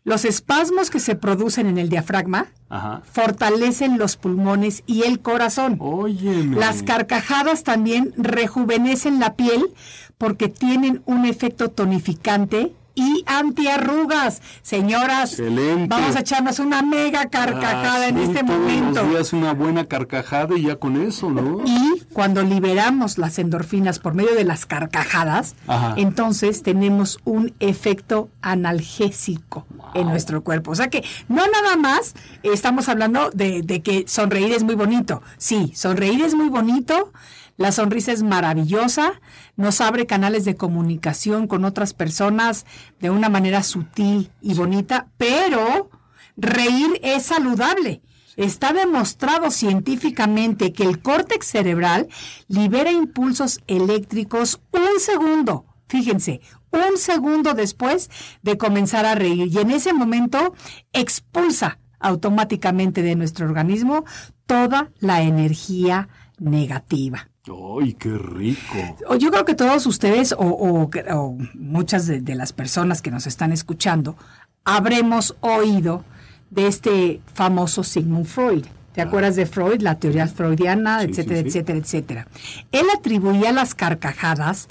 [0.04, 3.02] los espasmos que se producen en el diafragma Ajá.
[3.10, 5.76] fortalecen los pulmones y el corazón.
[5.80, 6.56] Óyeme.
[6.56, 9.72] Las carcajadas también rejuvenecen la piel
[10.16, 14.42] porque tienen un efecto tonificante y antiarrugas.
[14.62, 15.86] Señoras, Excelente.
[15.88, 19.02] vamos a echarnos una mega carcajada Ah, en sí, este todos momento.
[19.02, 21.62] Los días una buena carcajada y ya con eso, ¿no?
[21.64, 25.94] Y cuando liberamos las endorfinas por medio de las carcajadas, Ajá.
[25.96, 30.70] entonces tenemos un efecto analgésico en nuestro cuerpo.
[30.72, 35.22] O sea que no nada más estamos hablando de, de que sonreír es muy bonito.
[35.36, 37.12] Sí, sonreír es muy bonito.
[37.58, 39.20] La sonrisa es maravillosa,
[39.56, 42.66] nos abre canales de comunicación con otras personas
[43.00, 45.90] de una manera sutil y bonita, pero
[46.36, 48.00] reír es saludable.
[48.36, 52.06] Está demostrado científicamente que el córtex cerebral
[52.46, 56.40] libera impulsos eléctricos un segundo, fíjense,
[56.70, 58.08] un segundo después
[58.42, 60.54] de comenzar a reír y en ese momento
[60.92, 64.04] expulsa automáticamente de nuestro organismo
[64.46, 67.28] toda la energía negativa.
[67.50, 69.16] Ay, qué rico.
[69.18, 73.26] Yo creo que todos ustedes o, o- o muchas de, de las personas que nos
[73.26, 74.16] están escuchando
[74.64, 76.04] habremos oído
[76.50, 78.64] de este famoso Sigmund Freud.
[78.92, 81.48] ¿Te acuerdas de Freud, la teoría freudiana, Sí, etcétera, sí, sí.
[81.48, 82.28] etcétera, etcétera?
[82.72, 84.68] Él atribuía las carcajadas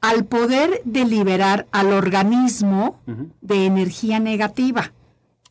[0.00, 2.98] al poder de liberar al organismo
[3.40, 4.92] de energía negativa.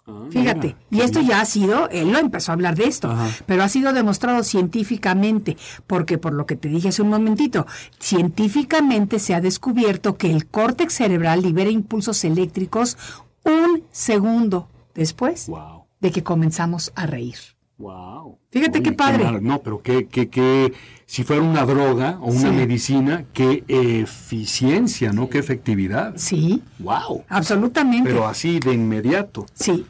[0.09, 1.03] Ah, Fíjate, mira.
[1.03, 3.27] y esto ya ha sido, él lo empezó a hablar de esto, Ajá.
[3.45, 7.65] pero ha sido demostrado científicamente, porque por lo que te dije hace un momentito,
[7.99, 12.97] científicamente se ha descubierto que el córtex cerebral libera impulsos eléctricos
[13.43, 15.85] un segundo después Wow.
[15.99, 17.35] de que comenzamos a reír.
[17.77, 18.39] Wow.
[18.49, 19.39] Fíjate qué padre.
[19.39, 20.73] No, pero que, que, que
[21.05, 22.55] si fuera una droga o una Sí.
[22.55, 25.29] medicina, qué eficiencia, ¿no?
[25.29, 26.13] Qué efectividad.
[26.17, 27.23] Sí, Wow.
[27.29, 28.09] absolutamente.
[28.09, 29.45] Pero así de inmediato.
[29.53, 29.85] Sí.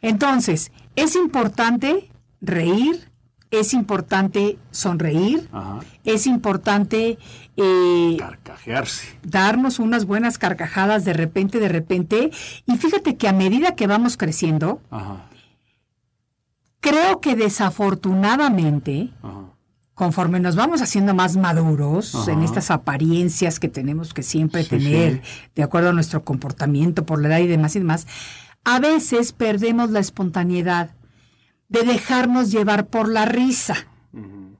[0.00, 3.10] Entonces, es importante reír,
[3.50, 5.80] es importante sonreír, Ajá.
[6.04, 7.18] es importante
[7.56, 9.18] eh, Carcajearse.
[9.22, 12.30] darnos unas buenas carcajadas de repente, de repente.
[12.66, 15.24] Y fíjate que a medida que vamos creciendo, Ajá.
[16.80, 19.46] creo que desafortunadamente, Ajá.
[19.94, 22.32] conforme nos vamos haciendo más maduros Ajá.
[22.32, 25.30] en estas apariencias que tenemos que siempre Sí, tener, sí.
[25.56, 28.06] de acuerdo a nuestro comportamiento por la edad y demás y demás,
[28.64, 30.94] a veces perdemos la espontaneidad
[31.68, 33.76] de dejarnos llevar por la risa.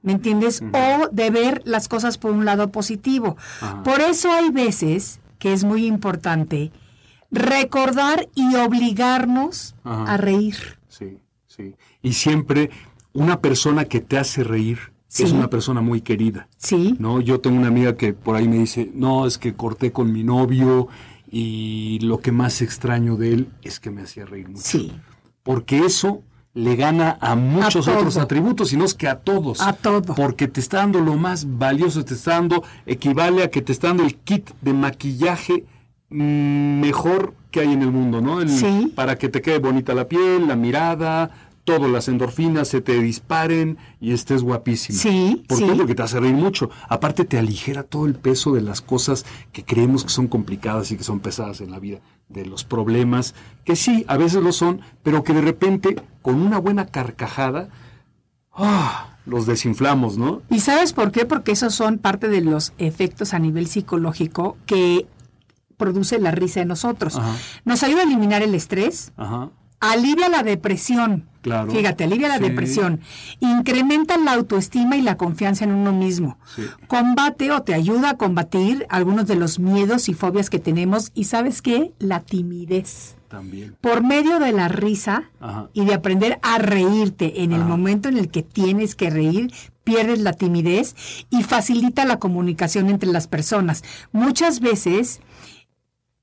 [0.01, 0.63] ¿Me entiendes?
[0.73, 3.35] O de ver las cosas por un lado positivo.
[3.83, 6.71] Por eso hay veces que es muy importante
[7.31, 10.55] recordar y obligarnos a reír.
[10.87, 11.75] Sí, sí.
[12.01, 12.69] Y siempre
[13.13, 14.79] una persona que te hace reír
[15.11, 15.23] Sí.
[15.23, 16.47] es una persona muy querida.
[16.57, 16.95] ¿Sí?
[16.99, 20.13] No, yo tengo una amiga que por ahí me dice, no, es que corté con
[20.13, 20.87] mi novio
[21.31, 24.61] y lo que más extraño de él es que me hacía reír mucho.
[24.63, 24.91] Sí.
[25.43, 26.21] Porque eso
[26.53, 29.61] le gana a muchos otros atributos, y no es que a todos.
[29.61, 30.15] A todo.
[30.15, 33.87] Porque te está dando lo más valioso, te está dando, equivale a que te está
[33.89, 35.65] dando el kit de maquillaje
[36.09, 38.41] mejor que hay en el mundo, ¿no?
[38.41, 38.91] El- Sí.
[38.95, 41.29] Para que te quede bonita la piel, la mirada,
[41.77, 44.97] todas las endorfinas se te disparen y estés guapísima.
[44.97, 45.65] Sí, ¿Por sí.
[45.65, 45.75] qué?
[45.75, 46.69] Porque te hace reír mucho.
[46.87, 50.97] Aparte te aligera todo el peso de las cosas que creemos que son complicadas y
[50.97, 54.81] que son pesadas en la vida, de los problemas, que sí, a veces lo son,
[55.03, 57.69] pero que de repente, con una buena carcajada,
[58.53, 59.17] ¡ah!
[59.25, 60.41] los desinflamos, ¿no?
[60.49, 61.25] ¿Y sabes por qué?
[61.25, 65.07] Porque esos son parte de los efectos a nivel psicológico que
[65.77, 67.15] produce la risa en nosotros.
[67.15, 67.35] Ajá.
[67.63, 69.49] Nos ayuda a eliminar el estrés, Ajá.
[69.79, 71.28] alivia la depresión.
[71.41, 71.71] Claro.
[71.71, 72.43] Fíjate, alivia la Sí.
[72.43, 72.99] depresión,
[73.39, 76.37] incrementa la autoestima y la confianza en uno mismo.
[76.55, 76.63] Sí.
[76.87, 81.25] Combate o te ayuda a combatir algunos de los miedos y fobias que tenemos y
[81.25, 81.93] sabes qué?
[81.99, 83.15] La timidez.
[83.29, 83.75] También.
[83.79, 85.69] Por medio de la risa Ajá.
[85.73, 90.19] y de aprender a reírte en el momento en el que tienes que reír, pierdes
[90.19, 90.95] la timidez
[91.29, 93.83] y facilita la comunicación entre las personas.
[94.11, 95.21] Muchas veces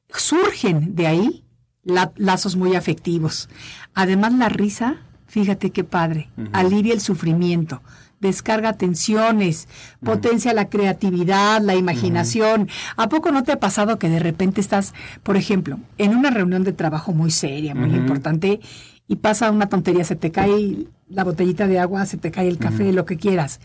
[0.09, 1.45] surgen de ahí
[1.87, 3.49] la- lazos muy afectivos.
[3.95, 4.97] Además, la risa,
[5.27, 7.81] fíjate qué padre, alivia el sufrimiento.
[8.21, 9.69] Descarga tensiones,
[10.03, 12.69] potencia la creatividad, la imaginación.
[12.97, 16.65] ¿A poco no te ha pasado que de repente estás, por ejemplo, en una reunión
[16.65, 18.61] de trabajo muy seria, muy importante,
[19.07, 22.59] y pasa una tontería, se te cae la botellita de agua, se te cae el
[22.59, 23.61] café, lo que quieras?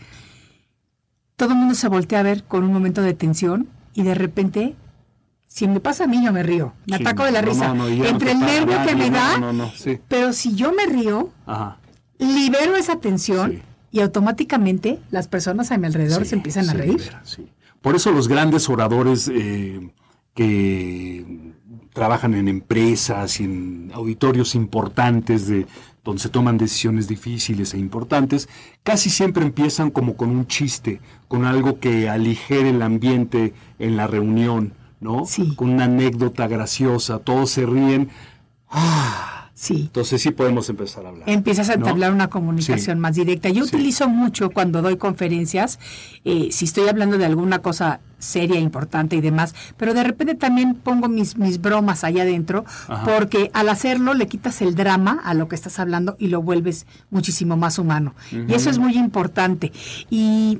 [1.36, 4.76] Todo el mundo se voltea a ver con un momento de tensión y de repente
[5.54, 6.72] si me pasa a mí, yo me río.
[6.86, 7.68] Me Sí, ataco de la no, risa.
[7.74, 9.98] no, no, Entre el nervio que me da, sí.
[10.08, 11.78] pero si yo me río, Ajá.
[12.18, 13.62] libero esa tensión Sí.
[13.92, 16.98] y automáticamente las personas a mi alrededor se empiezan a reír.
[16.98, 17.22] libera.
[17.82, 19.90] Por eso los grandes oradores eh,
[20.34, 21.52] que
[21.92, 25.66] trabajan en empresas y en auditorios importantes de
[26.04, 28.48] donde se toman decisiones difíciles e importantes,
[28.82, 34.06] casi siempre empiezan como con un chiste, con algo que aligere el ambiente en la
[34.08, 35.26] reunión, ¿no?
[35.26, 35.54] Sí.
[35.56, 38.08] Con una anécdota graciosa, todos se ríen.
[39.54, 39.74] Sí.
[39.82, 41.28] Entonces sí podemos empezar a hablar.
[41.30, 41.84] Empiezas a ¿no?
[41.86, 43.00] entablar una comunicación Sí.
[43.00, 43.48] más directa.
[43.50, 43.76] Yo Sí.
[43.76, 45.78] utilizo mucho cuando doy conferencias,
[46.24, 50.74] eh, si estoy hablando de alguna cosa seria, importante y demás, pero de repente también
[50.74, 53.04] pongo mis, mis bromas allá adentro, Ajá.
[53.04, 56.86] porque al hacerlo le quitas el drama a lo que estás hablando y lo vuelves
[57.10, 58.14] muchísimo más humano.
[58.32, 59.70] Y eso es muy importante.
[60.10, 60.58] Y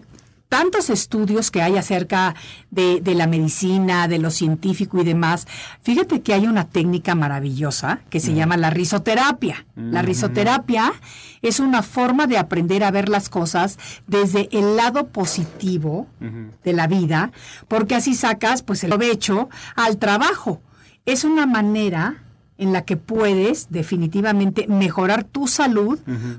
[0.53, 2.35] tantos estudios que hay acerca
[2.71, 5.47] de, de la medicina, de lo científico y demás.
[5.81, 9.65] Fíjate que hay una técnica maravillosa que se llama la risoterapia.
[9.75, 10.93] La risoterapia
[11.41, 16.87] es una forma de aprender a ver las cosas desde el lado positivo de la
[16.87, 17.33] vida,
[17.67, 20.61] porque así sacas pues el provecho al trabajo.
[21.07, 22.25] Es una manera
[22.63, 25.99] en la que puedes definitivamente mejorar tu salud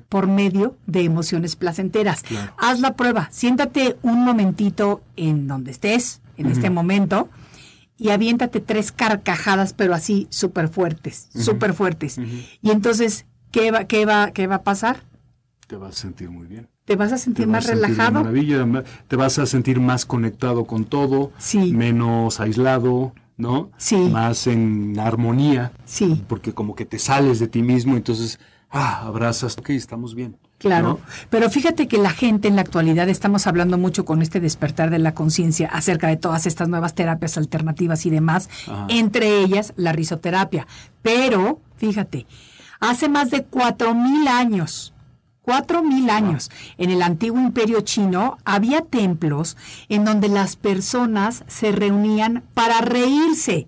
[0.09, 2.23] por medio de emociones placenteras.
[2.57, 7.29] Haz la prueba, siéntate un momentito en donde estés, en este momento,
[7.97, 12.17] y aviéntate tres carcajadas, pero así súper fuertes, súper fuertes.
[12.61, 15.03] Y entonces, ¿qué va, qué, va, ¿qué va a pasar?
[15.67, 16.67] Te vas a sentir muy bien.
[16.85, 18.19] Te vas a Te sentir vas más a sentir de relajado.
[18.23, 21.71] maravilla, ma- te vas a sentir más conectado con todo, Sí.
[21.71, 23.69] menos aislado, ¿no?
[23.77, 23.97] Sí.
[23.97, 26.23] Más en armonía, Sí.
[26.27, 28.39] porque como que te sales de ti mismo, entonces,
[28.71, 30.37] ah, abrazas, ok, estamos bien.
[30.57, 30.99] Claro, ¿no?
[31.29, 34.97] pero fíjate que la gente en la actualidad estamos hablando mucho con este despertar de
[34.99, 38.85] la conciencia acerca de todas estas nuevas terapias alternativas y demás, Ajá.
[38.89, 40.65] entre ellas la risoterapia.
[41.01, 42.25] Pero, fíjate,
[42.79, 44.92] hace más de cuatro mil años,
[45.43, 49.55] cuatro mil años, en el antiguo imperio chino había templos
[49.89, 53.67] en donde las personas se reunían para reírse.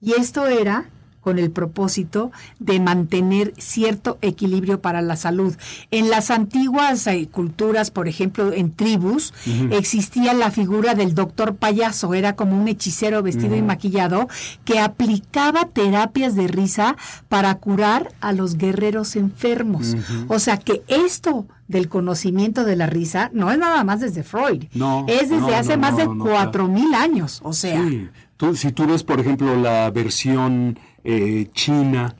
[0.00, 0.90] Y esto era
[1.24, 5.56] con el propósito de mantener cierto equilibrio para la salud.
[5.90, 9.32] En las antiguas eh, culturas, por ejemplo, en tribus,
[9.70, 14.28] existía la figura del doctor payaso, era como un hechicero vestido y maquillado
[14.66, 16.96] que aplicaba terapias de risa
[17.28, 19.96] para curar a los guerreros enfermos.
[20.28, 24.64] O sea que esto del conocimiento de la risa no es nada más desde Freud,
[24.74, 27.82] No, es desde no, hace no, más de cuatro mil años, o sea.
[27.88, 28.08] Sí.
[28.36, 32.16] Tú- si tú ves, por ejemplo, la versión eh, china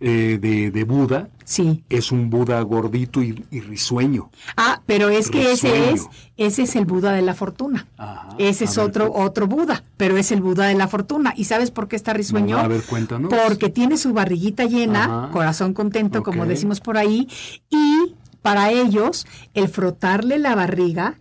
[0.00, 1.82] eh, de, de Buda, Sí.
[1.88, 4.30] es un Buda gordito y, y risueño.
[4.56, 7.88] Ah, pero es que ese es, ese es el Buda de la fortuna.
[7.96, 8.28] Ajá.
[8.38, 11.32] Ese es ver, otro, otro Buda, pero es el Buda de la fortuna.
[11.36, 12.58] ¿Y sabes por qué está risueño?
[12.58, 13.32] A ver, cuéntanos.
[13.44, 15.30] Porque tiene su barriguita llena, Ajá.
[15.32, 17.26] corazón contento, como decimos por ahí,
[17.70, 21.18] y para ellos el frotarle la barriga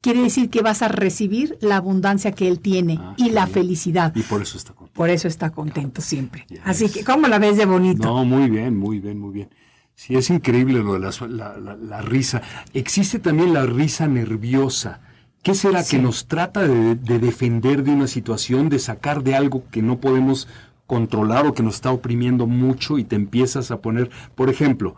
[0.00, 3.54] quiere decir que vas a recibir la abundancia que él tiene Ah, y la bien.
[3.54, 4.14] felicidad.
[4.14, 4.94] Y por eso está contento.
[4.96, 6.46] Por eso está contento siempre.
[6.48, 8.06] Ya Así que, ¿cómo la ves de bonito?
[8.06, 9.48] No, muy bien, muy bien, muy bien.
[9.96, 12.40] Sí, es increíble lo de la, la- la- la risa.
[12.72, 15.00] Existe también la risa nerviosa,
[15.42, 15.96] ¿Qué será Sí.
[15.96, 19.98] que nos trata de, de defender de una situación, de sacar de algo que no
[19.98, 20.48] podemos
[20.86, 24.96] controlar o que nos está oprimiendo mucho y te empiezas a poner, por ejemplo,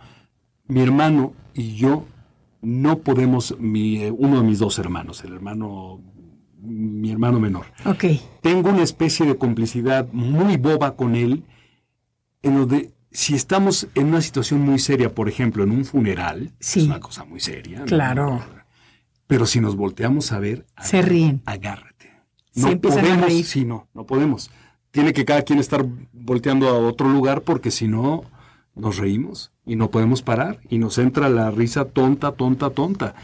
[0.71, 2.07] mi hermano y yo
[2.63, 6.01] no podemos, mi, eh, uno de mis dos hermanos, el hermano,
[6.61, 8.05] mi hermano menor, Ok.
[8.43, 11.45] tengo una especie de complicidad muy boba con él,
[12.43, 16.81] en donde si estamos en una situación muy seria, por ejemplo, en un funeral, Sí.
[16.81, 17.81] es una cosa muy seria.
[17.81, 17.85] ¿no?
[17.87, 18.41] Claro.
[19.27, 21.43] Pero si nos volteamos a ver, Se agár- ríen.
[21.47, 22.11] Agárrate.
[22.53, 23.45] Se No a podemos, reír.
[23.45, 24.51] sí, no, no podemos.
[24.91, 28.25] Tiene que cada quien estar volteando a otro lugar porque si no
[28.75, 33.15] nos reímos y no podemos parar y nos entra la risa tonta, tonta, tonta.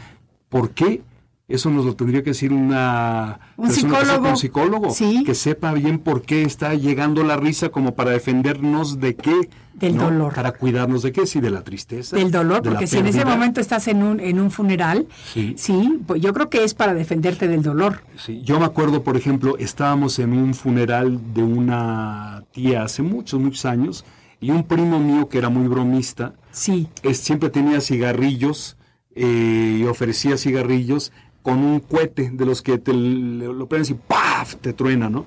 [0.47, 1.01] ¿Por qué?
[1.49, 4.29] Eso nos lo tendría que decir una Un persona que sepa, psicólogo.
[4.29, 5.23] un psicólogo, Sí.
[5.25, 9.49] que sepa bien por qué está llegando la risa como para defendernos de qué.
[9.73, 10.33] Del dolor.
[10.33, 12.15] Para cuidarnos de qué, sí, de la tristeza.
[12.15, 15.53] Del dolor, de porque si en ese momento estás en un, en un funeral, Sí.
[15.57, 18.01] sí, pues yo creo que es para defenderte del dolor.
[18.17, 23.39] Sí, yo me acuerdo, por ejemplo, estábamos en un funeral de una tía hace muchos,
[23.39, 24.03] muchos años,
[24.39, 28.77] y un primo mío que era muy bromista, Sí, es- siempre tenía cigarrillos
[29.15, 31.11] eh, y ofrecía cigarrillos
[31.41, 34.55] con un cohete de los que te lo prendes y ¡paf!
[34.55, 35.25] te truena, ¿no?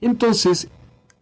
[0.00, 0.68] Entonces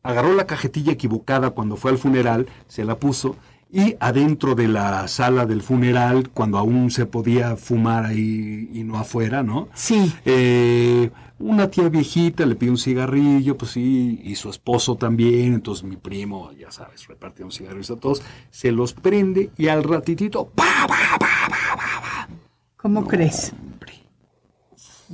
[0.02, 3.36] agarró la cajetilla equivocada cuando fue al funeral, se la puso
[3.72, 8.96] y adentro de la sala del funeral, cuando aún se podía fumar ahí y no
[8.98, 9.68] afuera, ¿no?
[9.74, 10.12] sí.
[10.24, 15.84] Eh, una tía viejita le pide un cigarrillo, pues sí, y su esposo también, entonces
[15.84, 20.46] mi primo, ya sabes, reparte un cigarrillo a todos, se los prende y al ratitito,
[20.46, 22.28] ¡pa, pa, pa, pa!
[22.76, 23.52] ¿Cómo crees?
[23.52, 23.94] Hombre,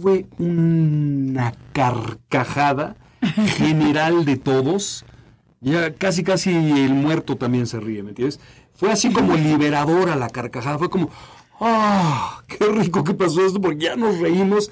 [0.01, 2.97] fue una carcajada
[3.57, 5.05] general de todos,
[5.61, 8.41] ya casi casi el muerto también se ríe, ¿me entiendes?
[8.75, 11.11] Fue así como liberadora la carcajada, fue como,
[11.61, 12.43] ¡ah!
[12.47, 13.61] ¡Qué rico que pasó esto!
[13.61, 14.71] Porque ya nos reímos,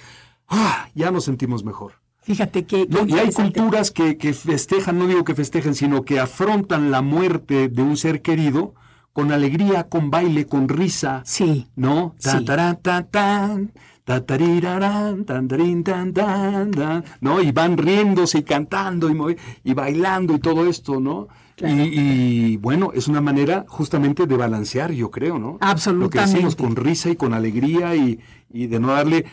[0.50, 0.88] ¡ah!
[0.94, 1.92] Ya nos sentimos mejor.
[2.22, 2.86] Fíjate que...
[2.86, 7.00] No, y hay culturas que, que festejan, no digo que festejen, sino que afrontan la
[7.00, 8.74] muerte de un ser querido
[9.12, 11.22] con alegría, con baile, con risa.
[11.24, 12.14] Sí, ¿No?
[12.18, 12.44] Sí.
[12.44, 13.72] Tan, tan, tan,
[17.20, 17.40] ¿no?
[17.42, 21.28] Y van riéndose y cantando y, y bailando y todo esto, ¿no?
[21.56, 21.76] Claro.
[21.76, 25.52] Y, y, bueno, es una manera justamente de balancear, yo creo, ¿no?
[25.52, 26.32] Lo que Absolutamente.
[26.32, 28.18] decimos con risa y con alegría y,
[28.50, 29.26] y de no darle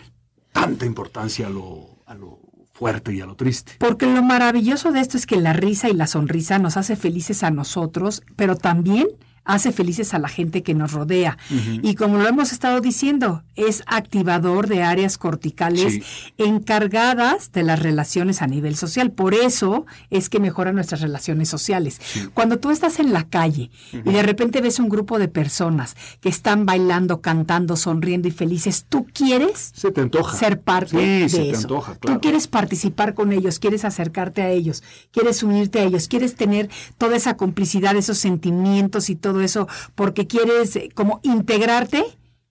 [0.61, 2.39] tanta importancia a lo, a lo
[2.71, 3.73] fuerte y a lo triste.
[3.77, 7.43] Porque lo maravilloso de esto es que la risa y la sonrisa nos hace felices
[7.43, 9.07] a nosotros, pero también
[9.47, 11.37] hace felices a la gente que nos rodea.
[11.81, 16.03] Y como lo hemos estado diciendo, es activador de áreas corticales Sí.
[16.37, 19.11] encargadas de las relaciones a nivel social.
[19.11, 21.99] Por eso es que mejoran nuestras relaciones sociales.
[22.33, 26.29] Cuando tú estás en la calle y de repente ves un grupo de personas que
[26.29, 29.71] están bailando, cantando, sonriendo y felices, ¿tú quieres?
[29.75, 30.37] Se te antoja.
[30.37, 31.61] ser parte Sí, de se te eso.
[31.61, 32.19] antoja, Tú claro.
[32.21, 37.15] quieres participar con ellos, quieres acercarte a ellos, quieres unirte a ellos, quieres tener toda
[37.15, 42.03] esa complicidad, esos sentimientos y todo eso, porque quieres eh, como integrarte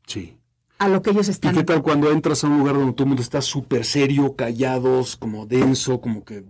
[0.07, 0.37] Sí.
[0.79, 1.55] a lo que ellos ¿Y están.
[1.55, 5.17] qué tal cuando entras a un lugar donde todo el mundo está súper serio, callados,
[5.17, 6.45] como denso, como que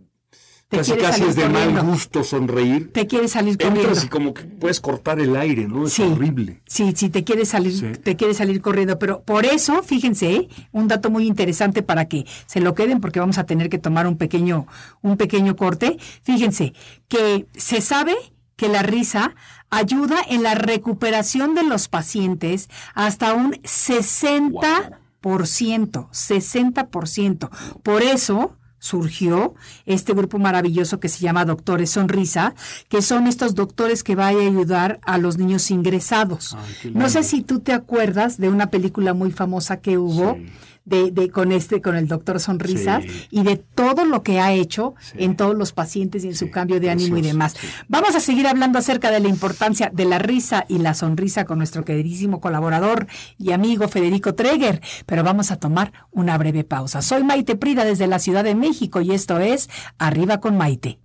[0.68, 1.84] Te casi casi es de mal corriendo.
[1.84, 2.90] gusto sonreír?
[2.92, 3.82] Te quieres salir corriendo.
[3.82, 5.86] Entras y como que puedes cortar el aire, ¿no?
[5.86, 6.02] Es Sí.
[6.02, 6.60] horrible.
[6.66, 7.86] Sí, sí, te quieres salir, Sí.
[8.02, 10.48] te quieres salir corriendo, pero por eso, fíjense, ¿eh?
[10.72, 14.08] un dato muy interesante para que se lo queden, porque vamos a tener que tomar
[14.08, 14.66] un pequeño,
[15.02, 15.98] un pequeño corte.
[16.24, 16.72] Fíjense
[17.06, 18.16] que se sabe
[18.56, 19.36] que la risa
[19.70, 24.90] ayuda en la recuperación de los pacientes hasta un 60%,
[25.22, 27.50] 60%.
[27.82, 29.54] Por eso surgió
[29.84, 32.54] este grupo maravilloso que se llama Doctores Sonrisa,
[32.88, 36.56] que son estos doctores que van a ayudar a los niños ingresados.
[36.84, 40.46] Ay, no sé si tú te acuerdas de una película muy famosa que hubo Sí.
[40.86, 43.26] De, de- con este, con el doctor Sonrisas Sí.
[43.30, 45.16] y de todo lo que ha hecho Sí.
[45.18, 47.54] en todos los pacientes y en su cambio de ánimo y demás.
[47.60, 47.66] sí.
[47.88, 51.58] Vamos a seguir hablando acerca de la importancia de la risa y la sonrisa con
[51.58, 53.06] nuestro queridísimo colaborador
[53.36, 57.02] y amigo Federico Treger, pero vamos a tomar una breve pausa.
[57.02, 59.68] Soy Maite Prida desde la Ciudad de México y esto es
[59.98, 61.00] Arriba con Maite.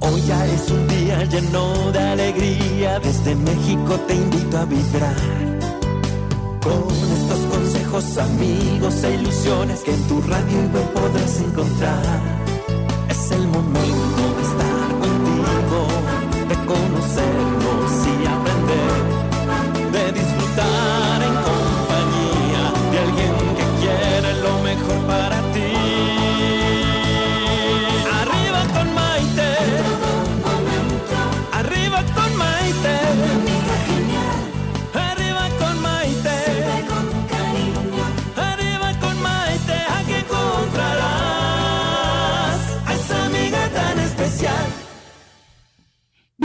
[0.00, 5.14] Hoy ya es un día lleno de alegría, desde México te invito a vibrar.
[6.62, 7.41] Con estos
[7.92, 12.20] consejos, amigos e ilusiones que en tu radio web podrás encontrar.
[13.08, 15.86] Es el momento de estar contigo,
[16.48, 17.61] de conocernos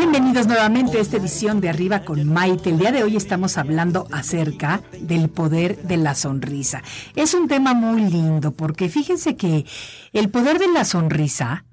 [0.10, 2.70] Bienvenidos nuevamente a esta edición de Arriba con Maite.
[2.70, 6.82] El día de hoy estamos hablando acerca del poder de la sonrisa.
[7.18, 9.66] Es un tema muy lindo porque fíjense que
[10.14, 11.66] el poder de la sonrisa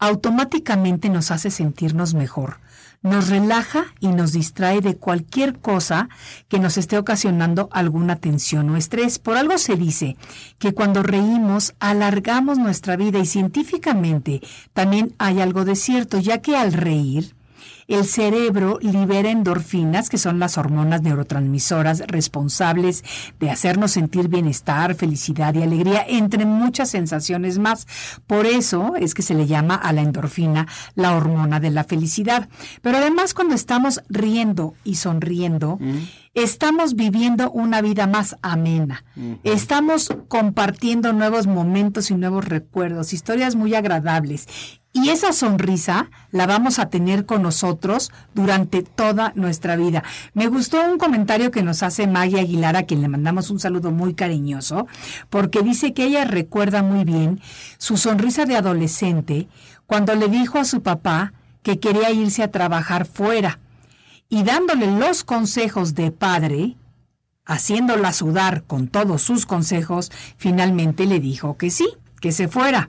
[0.00, 2.58] automáticamente nos hace sentirnos mejor
[3.02, 6.08] nos relaja y nos distrae de cualquier cosa
[6.48, 9.20] que nos esté ocasionando alguna tensión o estrés.
[9.20, 10.16] Por algo se dice
[10.58, 14.40] que cuando reímos alargamos nuestra vida y científicamente
[14.72, 17.35] también hay algo de cierto, ya que al reír
[17.88, 23.04] el cerebro libera endorfinas, que son las hormonas neurotransmisoras responsables
[23.38, 27.86] de hacernos sentir bienestar, felicidad y alegría, entre muchas sensaciones más.
[28.26, 32.48] Por eso es que se le llama a la endorfina la hormona de la felicidad.
[32.82, 35.78] Pero además cuando estamos riendo y sonriendo,
[36.34, 39.04] estamos viviendo una vida más amena.
[39.44, 44.48] Estamos compartiendo nuevos momentos y nuevos recuerdos, historias muy agradables.
[44.96, 50.02] Y esa sonrisa la vamos a tener con nosotros durante toda nuestra vida.
[50.32, 53.90] Me gustó un comentario que nos hace Maggie Aguilar, a quien le mandamos un saludo
[53.90, 54.86] muy cariñoso,
[55.28, 57.42] porque dice que ella recuerda muy bien
[57.76, 59.48] su sonrisa de adolescente
[59.84, 63.58] cuando le dijo a su papá que quería irse a trabajar fuera
[64.30, 66.74] y dándole los consejos de padre,
[67.44, 71.86] haciéndola sudar con todos sus consejos, finalmente le dijo que sí,
[72.18, 72.88] que se fuera.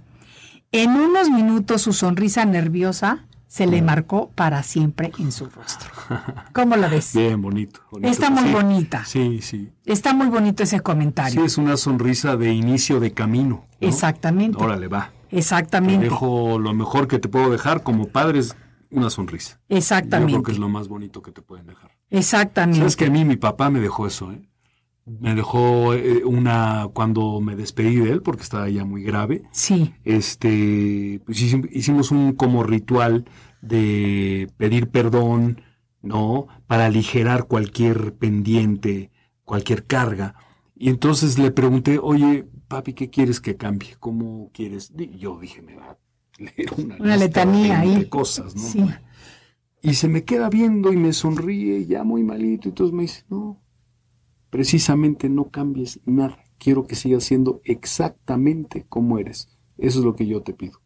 [0.72, 5.89] En unos minutos su sonrisa nerviosa se le marcó para siempre en su rostro.
[6.53, 7.13] ¿Cómo la ves?
[7.15, 7.80] Bien, bonito.
[8.01, 9.05] Está muy bonita.
[9.05, 9.72] Sí, sí.
[9.86, 11.39] Está muy bonito ese comentario.
[11.39, 13.65] Sí, es una sonrisa de inicio de camino.
[13.80, 14.61] Exactamente.
[14.61, 15.11] Órale, va.
[15.32, 15.99] Exactamente.
[15.99, 18.55] Te dejo lo mejor que te puedo dejar como padre es
[18.91, 19.59] una sonrisa.
[19.70, 20.34] Exactamente.
[20.34, 21.91] Yo creo que es lo más bonito que te pueden dejar.
[22.09, 22.80] Exactamente.
[22.80, 24.41] Sabes que a mí mi papá me dejó eso, ¿eh?
[25.08, 29.43] Me dejó eh, una cuando me despedí de él porque estaba ya muy grave.
[29.51, 29.93] Sí.
[30.03, 33.26] Este, pues hicimos un como ritual
[33.62, 35.62] de pedir perdón,
[36.01, 36.47] ¿no?
[36.68, 39.12] Para aligerar cualquier pendiente,
[39.43, 40.36] cualquier carga.
[40.76, 43.95] Y entonces le pregunté, oye, papi, ¿qué quieres que cambie?
[43.99, 44.93] ¿Cómo quieres?
[44.97, 45.97] Y yo dije, me va a
[46.38, 47.95] leer una, una letanía ahí.
[47.95, 48.62] de cosas, ¿no?
[48.62, 48.86] Sí.
[49.82, 53.24] Y se me queda viendo y me sonríe, ya muy malito, y entonces me dice,
[53.30, 53.62] no,
[54.50, 56.38] precisamente no cambies nada.
[56.58, 59.50] Quiero que sigas siendo exactamente como eres.
[59.78, 60.82] Eso es lo que yo te pido.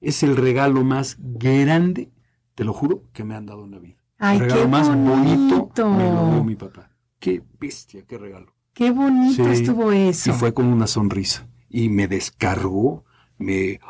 [0.00, 2.10] Es el regalo más grande,
[2.54, 3.96] te lo juro, que me han dado en la vida.
[4.18, 5.90] Ay, el regalo qué más bonito bonito.
[5.90, 6.90] me lo dio mi papá.
[7.18, 8.54] Qué bestia, qué regalo.
[8.72, 9.50] Qué bonito Sí.
[9.50, 10.30] estuvo eso.
[10.30, 11.48] Y fue con una sonrisa.
[11.68, 13.04] Y me descargó,
[13.38, 13.80] me.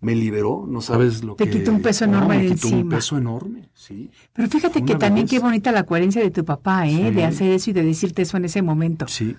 [0.00, 1.58] Me liberó, no sabes lo Te que...
[1.58, 4.10] quitó un peso No, enorme me de quitó un peso enorme, sí.
[4.32, 5.30] Pero fíjate que también vez.
[5.30, 7.08] qué bonita la coherencia de tu papá, ¿eh?
[7.08, 7.10] Sí.
[7.10, 9.08] De hacer eso y de decirte eso en ese momento.
[9.08, 9.36] Sí.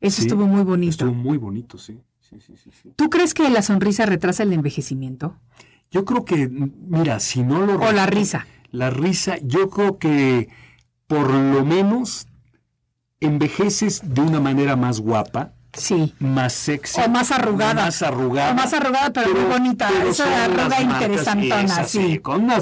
[0.00, 0.22] Eso sí.
[0.22, 0.90] estuvo muy bonito.
[0.90, 1.78] Estuvo muy bonito.
[1.78, 2.92] Sí, sí, sí, sí.
[2.96, 5.36] ¿Tú crees que la sonrisa retrasa el envejecimiento?
[5.90, 7.74] Yo creo que, mira, si no lo...
[7.76, 8.46] ¿O la risa?
[8.72, 10.48] La risa, yo creo que
[11.06, 12.26] por lo menos
[13.20, 16.14] envejeces de una manera más guapa, Sí.
[16.18, 17.00] más sexy.
[17.00, 17.84] O más arrugada.
[17.84, 18.52] Más arrugada.
[18.52, 19.88] O más arrugada, pero muy bonita.
[19.92, 22.18] pero Esa arruga interesantona, esas, sí.
[22.18, 22.60] Cuando una,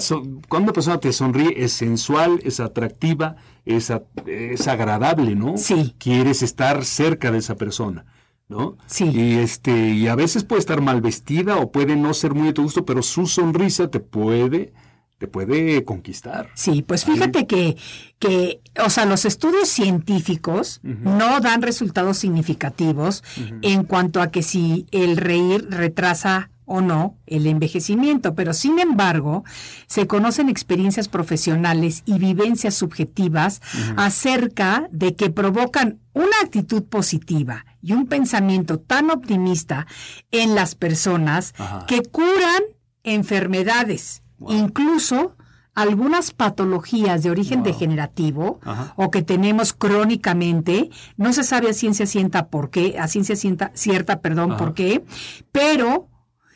[0.49, 3.93] cuando una persona te sonríe, es sensual, es atractiva, es,
[4.27, 5.57] es agradable, ¿no?
[5.57, 5.95] Sí.
[5.99, 8.05] Quieres estar cerca de esa persona.
[8.49, 8.77] ¿No?
[8.87, 9.05] Sí.
[9.05, 12.53] Y este, y a veces puede estar mal vestida o puede no ser muy de
[12.53, 14.75] tu gusto, pero su sonrisa te puede,
[15.23, 16.49] te puede conquistar.
[16.55, 17.77] Sí, pues fíjate que,
[18.19, 23.23] que, o sea, los estudios científicos no dan resultados significativos
[23.63, 29.45] en cuanto a que si el reír retrasa o no el envejecimiento, pero sin embargo
[29.87, 33.63] se conocen experiencias profesionales y vivencias subjetivas
[33.97, 39.87] acerca de que provocan una actitud positiva y un pensamiento tan optimista
[40.33, 41.87] en las personas Ajá.
[41.87, 42.63] que curan
[43.05, 45.37] enfermedades, incluso
[45.75, 48.93] algunas patologías de origen degenerativo Ajá.
[48.97, 53.71] o que tenemos crónicamente, no se sabe a ciencia cierta por qué, a ciencia cierta,
[53.75, 54.59] cierta perdón, Ajá.
[54.59, 55.05] por qué,
[55.51, 56.09] pero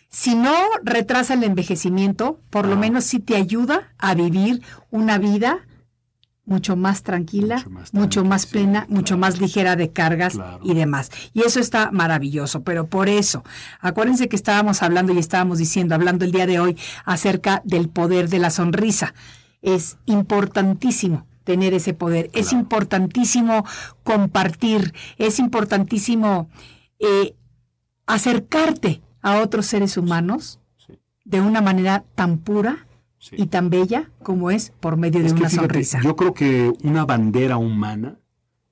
[0.08, 5.66] si no retrasa el envejecimiento, por lo menos sí te ayuda a vivir una vida
[6.46, 8.94] mucho más tranquila, Mucho más mucho sí, plena, claro.
[8.94, 10.60] mucho más ligera de cargas Claro.
[10.62, 11.10] y demás.
[11.34, 13.42] Y eso está maravilloso, pero por eso,
[13.80, 18.28] acuérdense que estábamos hablando y estábamos diciendo, hablando el día de hoy acerca del poder
[18.28, 19.12] de la sonrisa.
[19.60, 23.64] Es importantísimo tener ese poder, es importantísimo
[24.04, 26.48] compartir, es importantísimo
[27.00, 27.34] eh,
[28.06, 30.98] acercarte a otros seres humanos Sí.
[31.24, 32.85] de una manera tan pura
[33.28, 33.34] Sí.
[33.38, 36.00] y tan bella como es por medio de Es una fíjate, sonrisa.
[36.02, 38.20] Yo creo que una bandera humana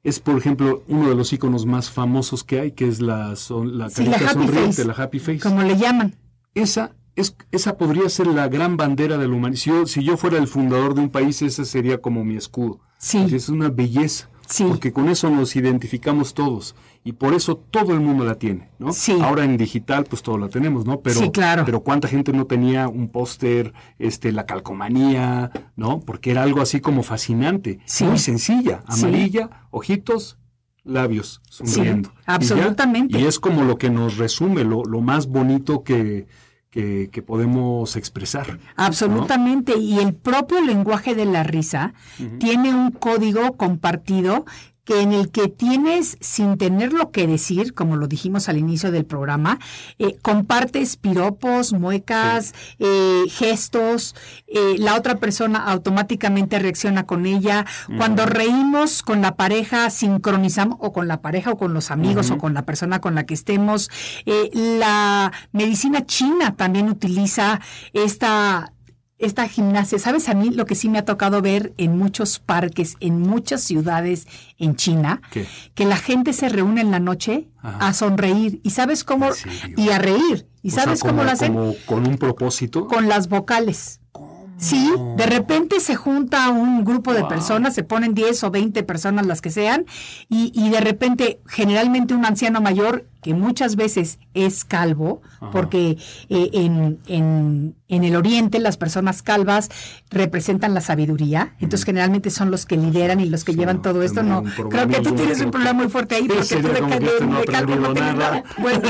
[0.04, 3.78] es, por ejemplo, uno de los iconos más famosos que hay, que es la, son-
[3.78, 5.40] la Sí, la sonriente, face, la happy face.
[5.40, 6.14] como le llaman.
[6.54, 9.58] Esa es, esa podría ser la gran bandera de la humanidad.
[9.60, 12.78] Si yo, si yo fuera el fundador de un país, ese sería como mi escudo.
[12.98, 13.26] Sí.
[13.32, 14.28] Es una belleza.
[14.46, 14.66] Sí.
[14.68, 16.74] Porque con eso nos identificamos todos.
[17.06, 18.92] Y por eso todo el mundo la tiene, ¿no?
[18.94, 19.18] Sí.
[19.20, 21.00] Ahora en digital, pues todo la tenemos, ¿no?
[21.00, 21.64] Pero, Sí, claro.
[21.66, 26.00] pero cuánta gente no tenía un póster, este, la calcomanía, ¿no?
[26.00, 27.78] Porque era algo así como fascinante.
[27.84, 28.04] Sí.
[28.04, 28.82] Muy sencilla.
[28.88, 29.04] Sí.
[29.04, 30.38] Amarilla, ojitos,
[30.82, 32.08] labios, sonriendo.
[32.08, 32.34] Y ya.
[32.34, 33.18] absolutamente.
[33.18, 36.26] Y, es como lo que nos resume, lo, lo más bonito que,
[36.70, 38.58] que, que podemos expresar.
[38.76, 39.76] Absolutamente.
[39.78, 41.92] Y el propio lenguaje de la risa
[42.38, 44.46] tiene un código compartido
[44.84, 48.90] que en el que tienes, sin tener lo que decir, como lo dijimos al inicio
[48.90, 49.58] del programa,
[49.98, 54.14] eh, compartes piropos, muecas, eh, gestos,
[54.46, 57.64] eh, la otra persona automáticamente reacciona con ella.
[57.96, 62.38] Cuando reímos con la pareja, sincronizamos, o con la pareja, o con los amigos, o
[62.38, 63.90] con la persona con la que estemos.
[64.26, 67.60] Eh, la medicina china también utiliza
[67.92, 68.73] esta
[69.18, 72.96] esta gimnasia, ¿sabes a mí lo que sí me ha tocado ver en muchos parques,
[73.00, 74.26] en muchas ciudades
[74.58, 75.22] en China?
[75.30, 75.46] ¿Qué?
[75.74, 77.88] Que la gente se reúne en la noche Ajá.
[77.88, 78.60] a sonreír.
[78.62, 79.28] ¿Y sabes cómo?
[79.76, 80.46] Y a reír.
[80.62, 81.52] ¿Y O sea, sabes como- cómo lo hacen?
[81.54, 82.86] Como con un propósito.
[82.88, 84.00] Con las vocales.
[84.56, 87.28] Sí, de repente se junta un grupo de Wow.
[87.28, 89.84] personas, se ponen 10 o 20 personas las que sean,
[90.28, 95.50] y, y de repente, generalmente un anciano mayor, que muchas veces es calvo, Ajá.
[95.50, 95.96] porque
[96.28, 99.70] eh, en, en, en el oriente las personas calvas
[100.10, 103.82] representan la sabiduría, entonces generalmente son los que lideran y los que Sí, llevan no,
[103.82, 104.22] todo esto.
[104.22, 106.88] No, creo que tú tienes un problema muy fuerte ahí, porque tú de, no
[107.40, 108.30] de calvo no aprendido tienes nada.
[108.30, 108.44] nada.
[108.58, 108.82] Bueno,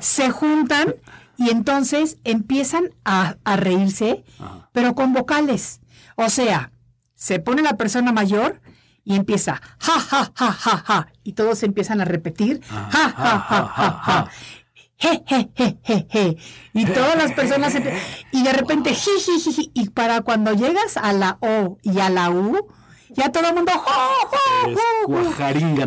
[0.00, 0.94] se juntan
[1.38, 4.65] y entonces empiezan a, a reírse, Ajá.
[4.76, 5.80] Pero con vocales.
[6.16, 6.70] O sea,
[7.14, 8.60] se pone la persona mayor
[9.04, 11.06] y empieza ja, ja, ja, ja, ja.
[11.24, 14.30] Y todos empiezan a repetir ja, ja, ja, ja, ja.
[14.98, 16.36] Je, je, je, je, je.
[16.74, 17.74] Y todas las personas
[18.32, 19.70] y de repente ji, ji, ji, ji.
[19.72, 22.68] y para cuando llegas a la O y a la U,
[23.16, 23.72] ya todo el mundo.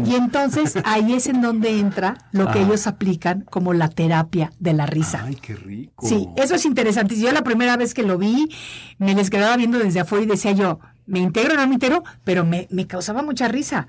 [0.05, 2.61] Y entonces ahí es en donde entra lo que Ah.
[2.63, 5.23] ellos aplican como la terapia de la risa.
[5.25, 6.05] Ay, qué rico.
[6.07, 7.19] Sí, eso es interesante.
[7.19, 8.49] Yo la primera vez que lo vi,
[8.97, 12.03] me les quedaba viendo desde afuera y decía yo, me integro o no me integro,
[12.23, 13.87] pero me, me causaba mucha risa.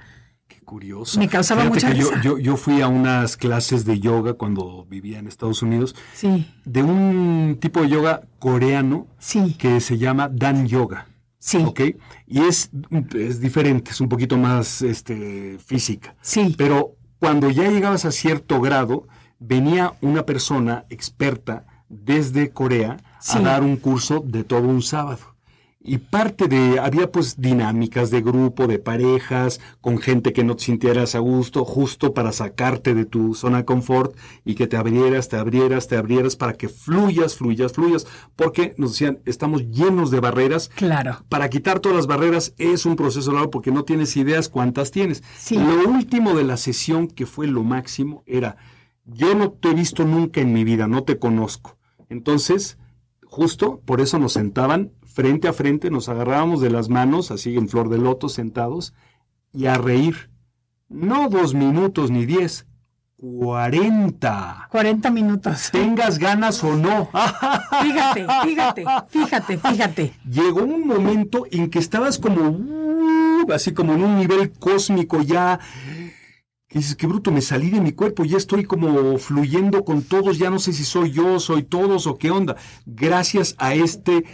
[0.48, 1.18] Qué curioso.
[1.20, 2.22] Me causaba Fíjate mucha que yo, risa.
[2.22, 6.82] yo, yo fui a unas clases de yoga cuando vivía en Estados Unidos, Sí, de
[6.82, 11.06] un tipo de yoga coreano sí, que se llama Dan Yoga.
[11.40, 11.80] Sí, ¿Ok?
[12.28, 12.70] Y es,
[13.14, 16.14] es diferente, es un poquito más este, física.
[16.22, 16.54] sí.
[16.56, 19.08] Pero cuando ya llegabas a cierto grado,
[19.40, 23.36] venía una persona experta desde Corea Sí.
[23.36, 25.36] a dar un curso de todo un sábado.
[25.82, 30.64] Y parte de, había pues dinámicas de grupo, de parejas, con gente que no te
[30.64, 34.14] sintieras a gusto, justo para sacarte de tu zona de confort
[34.44, 38.06] y que te abrieras, te abrieras, te abrieras para que fluyas, fluyas, fluyas.
[38.36, 41.24] Porque nos decían, estamos llenos de barreras Claro.
[41.30, 45.22] para quitar todas las barreras es un proceso largo porque no tienes ideas cuántas tienes.
[45.38, 45.56] Sí.
[45.56, 48.56] Lo último de la sesión, que fue lo máximo, era,
[49.06, 51.78] yo no te he visto nunca en mi vida, no te conozco.
[52.10, 52.76] Entonces,
[53.24, 57.68] justo por eso nos sentaban frente a frente, nos agarrábamos de las manos, así en
[57.68, 58.94] flor de loto, sentados,
[59.52, 60.30] y a reír.
[60.88, 62.66] No dos minutos ni diez,
[63.16, 64.68] cuarenta.
[64.70, 65.70] 40 minutos.
[65.70, 67.10] Tengas ganas o no.
[67.82, 70.12] Fíjate, fíjate, fíjate, fíjate.
[70.28, 75.60] llegó un momento en que estabas como, uh, así como en un nivel cósmico ya,
[76.70, 80.38] que dices, qué bruto, me salí de mi cuerpo, ya estoy como fluyendo con todos,
[80.38, 82.54] ya no sé si soy yo, soy todos o qué onda.
[82.86, 84.24] Gracias a este,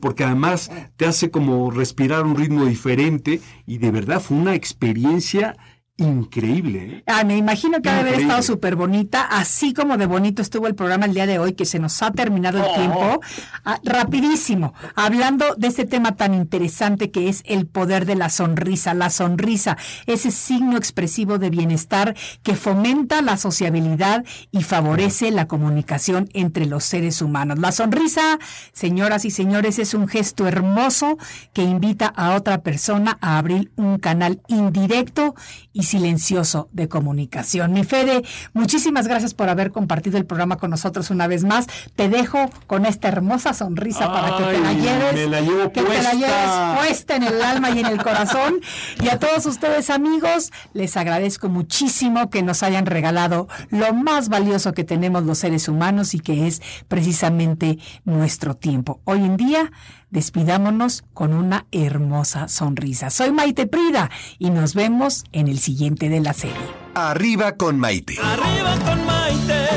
[0.00, 5.56] porque además te hace como respirar un ritmo diferente y de verdad fue una experiencia
[5.96, 6.96] increíble.
[6.98, 7.04] ¿eh?
[7.06, 10.66] Ah, me imagino que ha de haber estado súper bonita, así como de bonito estuvo
[10.66, 12.74] el programa el día de hoy, que se nos ha terminado el Oh.
[12.74, 13.20] tiempo.
[13.64, 18.92] Ah, rapidísimo, hablando de este tema tan interesante que es el poder de la sonrisa.
[18.94, 19.76] La sonrisa,
[20.06, 26.84] ese signo expresivo de bienestar que fomenta la sociabilidad y favorece la comunicación entre los
[26.84, 27.58] seres humanos.
[27.60, 28.38] La sonrisa,
[28.72, 31.18] señoras y señores, es un gesto hermoso
[31.52, 35.34] que invita a otra persona a abrir un canal indirecto
[35.72, 37.72] y silencioso de comunicación.
[37.72, 38.22] Mi Fede,
[38.52, 41.66] muchísimas gracias por haber compartido el programa con nosotros una vez más.
[41.96, 45.82] Te dejo con esta hermosa sonrisa para que te la lleves, me la llevo que
[45.82, 48.60] te la lleves puesta en el alma y en el corazón.
[49.02, 54.72] Y a todos ustedes amigos, les agradezco muchísimo que nos hayan regalado lo más valioso
[54.72, 59.00] que tenemos los seres humanos y que es precisamente nuestro tiempo.
[59.04, 59.70] Hoy en día,
[60.14, 63.10] despidámonos con una hermosa sonrisa.
[63.10, 66.56] Soy Maite Prida y nos vemos en el siguiente de la serie.
[66.94, 68.16] Arriba con Maite.
[68.22, 69.68] Arriba con Maite.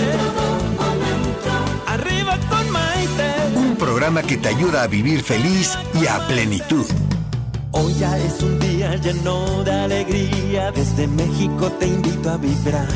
[1.88, 2.68] Arriba con
[3.78, 6.86] programa que te ayuda a vivir feliz y a plenitud.
[7.72, 12.88] Hoy ya es un día lleno de alegría, desde México te invito a vibrar.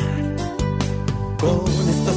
[1.38, 2.16] Con estos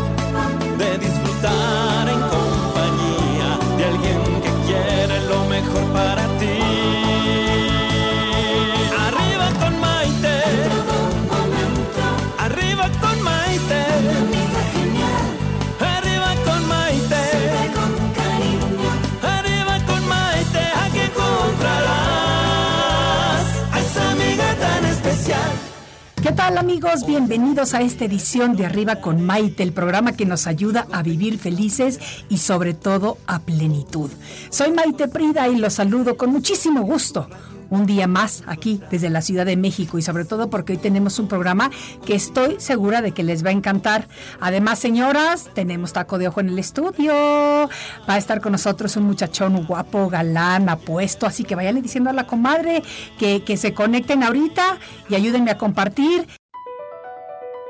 [26.31, 27.05] ¿Qué tal amigos?
[27.05, 31.37] Bienvenidos a esta edición de Arriba con Maite, el programa que nos ayuda a vivir
[31.37, 34.09] felices y sobre todo a plenitud.
[34.49, 37.27] Soy Maite Prida y los saludo con muchísimo gusto.
[37.71, 41.17] Un día más aquí desde la Ciudad de México y sobre todo porque hoy tenemos
[41.19, 41.71] un programa
[42.05, 44.09] que estoy segura de que les va a encantar.
[44.41, 47.13] Además, señoras, tenemos taco de ojo en el estudio.
[47.13, 51.25] Va a estar con nosotros un muchachón guapo, galán, apuesto.
[51.25, 52.83] Así que vayan diciendo a la comadre
[53.17, 54.77] que, que se conecten ahorita
[55.09, 56.27] y ayúdenme a compartir.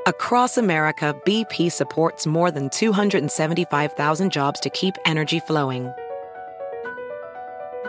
[0.04, 5.92] Across America, BP supports more than 275,000 jobs to keep energy flowing.